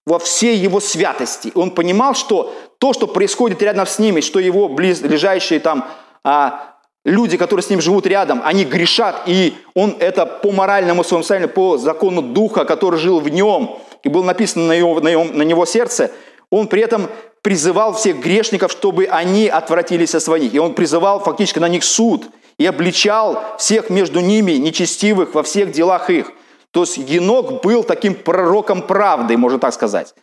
во 0.07 0.17
всей 0.17 0.57
его 0.57 0.79
святости. 0.79 1.51
Он 1.53 1.69
понимал, 1.69 2.15
что 2.15 2.51
то, 2.79 2.93
что 2.93 3.05
происходит 3.05 3.61
рядом 3.61 3.85
с 3.85 3.99
ними, 3.99 4.21
что 4.21 4.39
его 4.39 4.69
близлежащие 4.69 5.59
там 5.59 5.87
а, 6.23 6.73
люди, 7.05 7.37
которые 7.37 7.63
с 7.63 7.69
ним 7.69 7.79
живут 7.79 8.07
рядом, 8.07 8.41
они 8.43 8.65
грешат, 8.65 9.21
и 9.27 9.53
он 9.75 9.95
это 9.99 10.25
по 10.25 10.51
моральному 10.51 11.03
своему 11.03 11.21
состоянию, 11.21 11.49
по 11.49 11.77
закону 11.77 12.23
Духа, 12.23 12.65
который 12.65 12.99
жил 12.99 13.19
в 13.19 13.29
нем, 13.29 13.77
и 14.01 14.09
было 14.09 14.23
написано 14.23 14.65
на 14.65 14.73
его, 14.73 14.99
на, 14.99 15.09
его, 15.09 15.25
на 15.25 15.43
него 15.43 15.67
сердце, 15.67 16.09
он 16.49 16.69
при 16.69 16.81
этом 16.81 17.07
призывал 17.43 17.93
всех 17.93 18.19
грешников, 18.19 18.71
чтобы 18.71 19.05
они 19.05 19.47
отвратились 19.47 20.15
от 20.15 20.23
своих. 20.23 20.55
И 20.55 20.59
он 20.59 20.73
призывал 20.73 21.19
фактически 21.19 21.59
на 21.59 21.69
них 21.69 21.83
суд 21.83 22.25
и 22.57 22.65
обличал 22.65 23.39
всех 23.57 23.89
между 23.89 24.19
ними 24.19 24.53
нечестивых 24.53 25.33
во 25.35 25.43
всех 25.43 25.71
делах 25.71 26.09
их. 26.09 26.31
То 26.71 26.81
есть 26.81 26.97
Енок 26.97 27.63
был 27.63 27.83
таким 27.83 28.15
пророком 28.15 28.81
правды, 28.81 29.37
можно 29.37 29.59
так 29.59 29.73
сказать. 29.73 30.13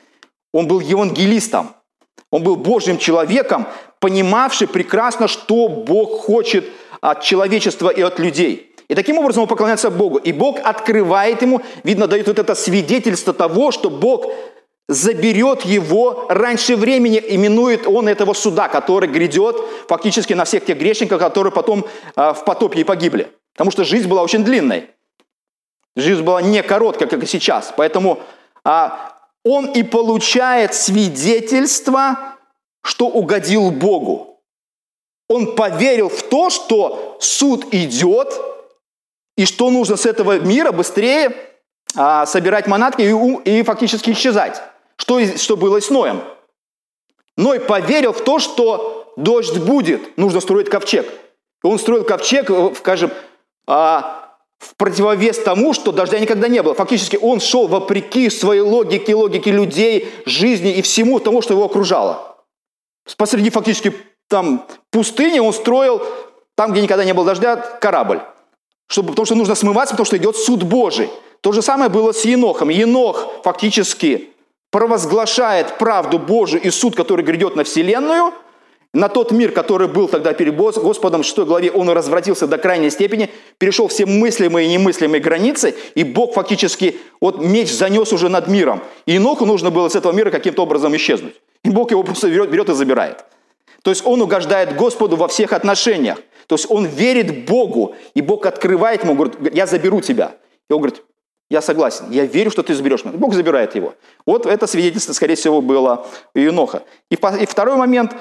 Он 0.52 0.66
был 0.66 0.80
евангелистом. 0.80 1.74
Он 2.30 2.42
был 2.42 2.56
Божьим 2.56 2.98
человеком, 2.98 3.66
понимавший 4.00 4.66
прекрасно, 4.66 5.28
что 5.28 5.68
Бог 5.68 6.22
хочет 6.22 6.64
от 7.00 7.22
человечества 7.22 7.90
и 7.90 8.02
от 8.02 8.18
людей. 8.18 8.74
И 8.88 8.94
таким 8.94 9.18
образом 9.18 9.44
он 9.44 9.48
поклоняется 9.48 9.90
Богу. 9.90 10.18
И 10.18 10.32
Бог 10.32 10.58
открывает 10.62 11.42
ему, 11.42 11.60
видно, 11.84 12.06
дает 12.06 12.26
вот 12.26 12.38
это 12.38 12.54
свидетельство 12.54 13.32
того, 13.32 13.70
что 13.70 13.90
Бог 13.90 14.26
заберет 14.88 15.62
его 15.64 16.26
раньше 16.28 16.76
времени, 16.76 17.22
именует 17.26 17.86
он 17.86 18.08
этого 18.08 18.34
суда, 18.34 18.68
который 18.68 19.08
грядет 19.08 19.56
фактически 19.88 20.34
на 20.34 20.44
всех 20.44 20.64
тех 20.64 20.78
грешников, 20.78 21.18
которые 21.18 21.52
потом 21.52 21.86
а, 22.16 22.34
в 22.34 22.44
потопе 22.44 22.80
и 22.80 22.84
погибли. 22.84 23.30
Потому 23.52 23.70
что 23.70 23.84
жизнь 23.84 24.08
была 24.08 24.22
очень 24.22 24.44
длинной. 24.44 24.90
Жизнь 25.96 26.22
была 26.22 26.42
не 26.42 26.62
короткая, 26.62 27.08
как 27.08 27.22
и 27.22 27.26
сейчас. 27.26 27.72
Поэтому 27.76 28.20
а, 28.64 29.16
он 29.44 29.66
и 29.66 29.82
получает 29.82 30.74
свидетельство, 30.74 32.36
что 32.82 33.06
угодил 33.06 33.70
Богу. 33.70 34.40
Он 35.28 35.54
поверил 35.54 36.10
в 36.10 36.22
то, 36.24 36.50
что 36.50 37.16
суд 37.20 37.72
идет, 37.72 38.38
и 39.36 39.46
что 39.46 39.70
нужно 39.70 39.96
с 39.96 40.04
этого 40.04 40.38
мира 40.38 40.70
быстрее 40.70 41.34
а, 41.96 42.26
собирать 42.26 42.66
манатки 42.66 43.02
и, 43.02 43.58
и 43.58 43.62
фактически 43.62 44.10
исчезать. 44.10 44.60
Что, 44.96 45.24
что 45.36 45.56
было 45.56 45.80
с 45.80 45.90
Ноем? 45.90 46.22
Ной 47.36 47.60
поверил 47.60 48.12
в 48.12 48.22
то, 48.22 48.38
что 48.38 49.12
дождь 49.16 49.58
будет, 49.58 50.16
нужно 50.16 50.40
строить 50.40 50.68
ковчег. 50.68 51.06
Он 51.62 51.78
строил 51.78 52.04
ковчег, 52.04 52.50
э, 52.50 52.74
скажем, 52.76 53.10
а, 53.66 54.24
в 54.58 54.76
противовес 54.76 55.38
тому, 55.38 55.74
что 55.74 55.92
дождя 55.92 56.18
никогда 56.18 56.48
не 56.48 56.62
было. 56.62 56.74
Фактически 56.74 57.18
он 57.20 57.40
шел 57.40 57.66
вопреки 57.66 58.30
своей 58.30 58.60
логике, 58.60 59.14
логике 59.14 59.50
людей, 59.50 60.08
жизни 60.26 60.72
и 60.72 60.82
всему 60.82 61.18
тому, 61.18 61.42
что 61.42 61.54
его 61.54 61.64
окружало. 61.64 62.36
Посреди 63.16 63.50
фактически 63.50 63.94
там 64.28 64.66
пустыни 64.90 65.38
он 65.38 65.52
строил, 65.52 66.02
там, 66.54 66.72
где 66.72 66.80
никогда 66.80 67.04
не 67.04 67.12
было 67.12 67.26
дождя, 67.26 67.56
корабль. 67.56 68.20
Чтобы, 68.86 69.10
потому 69.10 69.26
что 69.26 69.34
нужно 69.34 69.54
смываться, 69.54 69.94
потому 69.94 70.06
что 70.06 70.16
идет 70.16 70.36
суд 70.36 70.62
Божий. 70.62 71.10
То 71.40 71.52
же 71.52 71.62
самое 71.62 71.90
было 71.90 72.12
с 72.12 72.24
Енохом. 72.24 72.68
Енох 72.68 73.42
фактически 73.42 74.33
провозглашает 74.74 75.78
правду 75.78 76.18
Божию 76.18 76.60
и 76.60 76.68
суд, 76.68 76.96
который 76.96 77.24
грядет 77.24 77.54
на 77.54 77.62
Вселенную, 77.62 78.34
на 78.92 79.08
тот 79.08 79.30
мир, 79.30 79.52
который 79.52 79.86
был 79.86 80.08
тогда 80.08 80.32
перед 80.32 80.56
Господом, 80.56 81.22
в 81.22 81.26
6 81.26 81.38
главе, 81.46 81.70
он 81.70 81.88
развратился 81.90 82.48
до 82.48 82.58
крайней 82.58 82.90
степени, 82.90 83.30
перешел 83.58 83.86
все 83.86 84.04
мыслимые 84.04 84.66
и 84.66 84.72
немыслимые 84.72 85.20
границы, 85.20 85.76
и 85.94 86.02
Бог 86.02 86.34
фактически, 86.34 86.96
вот 87.20 87.40
меч 87.40 87.70
занес 87.70 88.12
уже 88.12 88.28
над 88.28 88.48
миром. 88.48 88.80
И 89.06 89.16
Иноху 89.16 89.46
нужно 89.46 89.70
было 89.70 89.88
с 89.88 89.94
этого 89.94 90.10
мира 90.10 90.32
каким-то 90.32 90.64
образом 90.64 90.96
исчезнуть. 90.96 91.36
И 91.62 91.70
Бог 91.70 91.92
его 91.92 92.02
просто 92.02 92.28
берет, 92.28 92.50
берет 92.50 92.68
и 92.68 92.74
забирает. 92.74 93.24
То 93.82 93.90
есть 93.90 94.04
он 94.04 94.22
угождает 94.22 94.74
Господу 94.74 95.14
во 95.14 95.28
всех 95.28 95.52
отношениях. 95.52 96.18
То 96.48 96.56
есть 96.56 96.68
он 96.68 96.86
верит 96.86 97.46
Богу, 97.46 97.94
и 98.14 98.20
Бог 98.20 98.44
открывает 98.44 99.04
ему, 99.04 99.14
говорит, 99.14 99.36
я 99.54 99.68
заберу 99.68 100.00
тебя. 100.00 100.32
И 100.68 100.72
он 100.72 100.80
говорит, 100.80 101.00
я 101.50 101.60
согласен, 101.60 102.06
я 102.10 102.24
верю, 102.24 102.50
что 102.50 102.62
ты 102.62 102.74
заберешь 102.74 103.04
меня. 103.04 103.16
Бог 103.16 103.34
забирает 103.34 103.74
его. 103.74 103.94
Вот 104.26 104.46
это 104.46 104.66
свидетельство, 104.66 105.12
скорее 105.12 105.34
всего, 105.34 105.60
было 105.60 106.06
у 106.34 106.38
Еноха. 106.38 106.82
И, 107.10 107.14
и 107.14 107.46
второй 107.46 107.76
момент, 107.76 108.14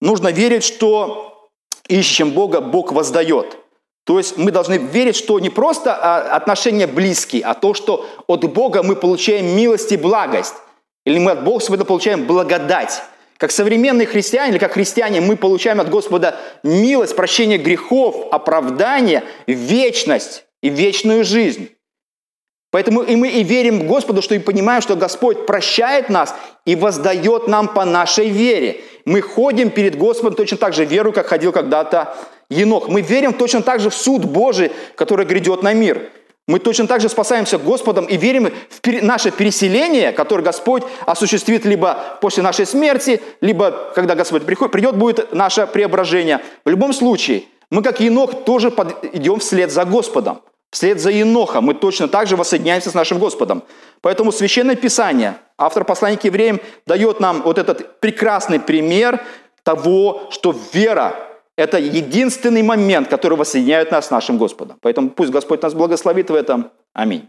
нужно 0.00 0.28
верить, 0.28 0.64
что 0.64 1.50
ищем 1.88 2.30
Бога, 2.30 2.60
Бог 2.60 2.92
воздает. 2.92 3.58
То 4.04 4.18
есть 4.18 4.38
мы 4.38 4.50
должны 4.50 4.78
верить, 4.78 5.16
что 5.16 5.38
не 5.38 5.50
просто 5.50 5.94
а, 5.94 6.34
отношения 6.34 6.86
близкие, 6.86 7.42
а 7.42 7.54
то, 7.54 7.74
что 7.74 8.06
от 8.26 8.44
Бога 8.52 8.82
мы 8.82 8.96
получаем 8.96 9.54
милость 9.54 9.92
и 9.92 9.96
благость. 9.96 10.54
Или 11.04 11.18
мы 11.18 11.32
от 11.32 11.44
Бога 11.44 11.62
своего 11.62 11.84
получаем 11.84 12.24
благодать. 12.24 13.02
Как 13.36 13.50
современные 13.50 14.06
христиане 14.06 14.52
или 14.52 14.58
как 14.58 14.72
христиане 14.72 15.20
мы 15.20 15.36
получаем 15.36 15.80
от 15.80 15.88
Господа 15.88 16.36
милость, 16.62 17.16
прощение 17.16 17.58
грехов, 17.58 18.26
оправдание, 18.30 19.22
вечность 19.46 20.44
и 20.62 20.68
вечную 20.68 21.24
жизнь. 21.24 21.70
Поэтому 22.70 23.02
и 23.02 23.16
мы 23.16 23.28
и 23.28 23.42
верим 23.42 23.86
Господу, 23.86 24.22
что 24.22 24.34
и 24.34 24.38
понимаем, 24.38 24.80
что 24.80 24.94
Господь 24.94 25.46
прощает 25.46 26.08
нас 26.08 26.34
и 26.64 26.76
воздает 26.76 27.48
нам 27.48 27.68
по 27.68 27.84
нашей 27.84 28.28
вере. 28.28 28.80
Мы 29.04 29.22
ходим 29.22 29.70
перед 29.70 29.98
Господом 29.98 30.34
точно 30.34 30.56
так 30.56 30.72
же 30.72 30.84
веру, 30.84 31.12
как 31.12 31.26
ходил 31.26 31.52
когда-то 31.52 32.14
Енох. 32.48 32.88
Мы 32.88 33.00
верим 33.00 33.32
точно 33.32 33.62
так 33.62 33.80
же 33.80 33.90
в 33.90 33.94
суд 33.94 34.24
Божий, 34.24 34.70
который 34.94 35.26
грядет 35.26 35.62
на 35.62 35.72
мир. 35.72 36.10
Мы 36.46 36.58
точно 36.58 36.86
так 36.86 37.00
же 37.00 37.08
спасаемся 37.08 37.58
Господом 37.58 38.06
и 38.06 38.16
верим 38.16 38.50
в 38.70 39.02
наше 39.02 39.30
переселение, 39.30 40.12
которое 40.12 40.42
Господь 40.42 40.82
осуществит 41.06 41.64
либо 41.64 42.18
после 42.20 42.42
нашей 42.42 42.66
смерти, 42.66 43.20
либо 43.40 43.92
когда 43.94 44.14
Господь 44.14 44.44
приходит, 44.44 44.72
придет, 44.72 44.96
будет 44.96 45.32
наше 45.32 45.66
преображение. 45.66 46.40
В 46.64 46.68
любом 46.68 46.92
случае, 46.92 47.44
мы, 47.70 47.82
как 47.82 48.00
Енох, 48.00 48.44
тоже 48.44 48.72
идем 49.12 49.38
вслед 49.38 49.70
за 49.70 49.84
Господом. 49.84 50.40
Вслед 50.70 51.00
за 51.00 51.10
Енохом 51.10 51.64
мы 51.64 51.74
точно 51.74 52.08
так 52.08 52.28
же 52.28 52.36
воссоединяемся 52.36 52.90
с 52.90 52.94
нашим 52.94 53.18
Господом. 53.18 53.62
Поэтому 54.00 54.32
Священное 54.32 54.76
Писание, 54.76 55.36
автор 55.58 55.84
послания 55.84 56.16
к 56.16 56.24
евреям, 56.24 56.60
дает 56.86 57.20
нам 57.20 57.42
вот 57.42 57.58
этот 57.58 58.00
прекрасный 58.00 58.60
пример 58.60 59.20
того, 59.64 60.28
что 60.30 60.54
вера– 60.72 61.14
это 61.56 61.78
единственный 61.78 62.62
момент, 62.62 63.08
который 63.08 63.36
воссоединяет 63.36 63.90
нас 63.90 64.06
с 64.06 64.10
нашим 64.10 64.38
Господом. 64.38 64.78
Поэтому 64.80 65.10
пусть 65.10 65.30
Господь 65.30 65.62
нас 65.62 65.74
благословит 65.74 66.30
в 66.30 66.34
этом. 66.34 66.70
Аминь. 66.94 67.28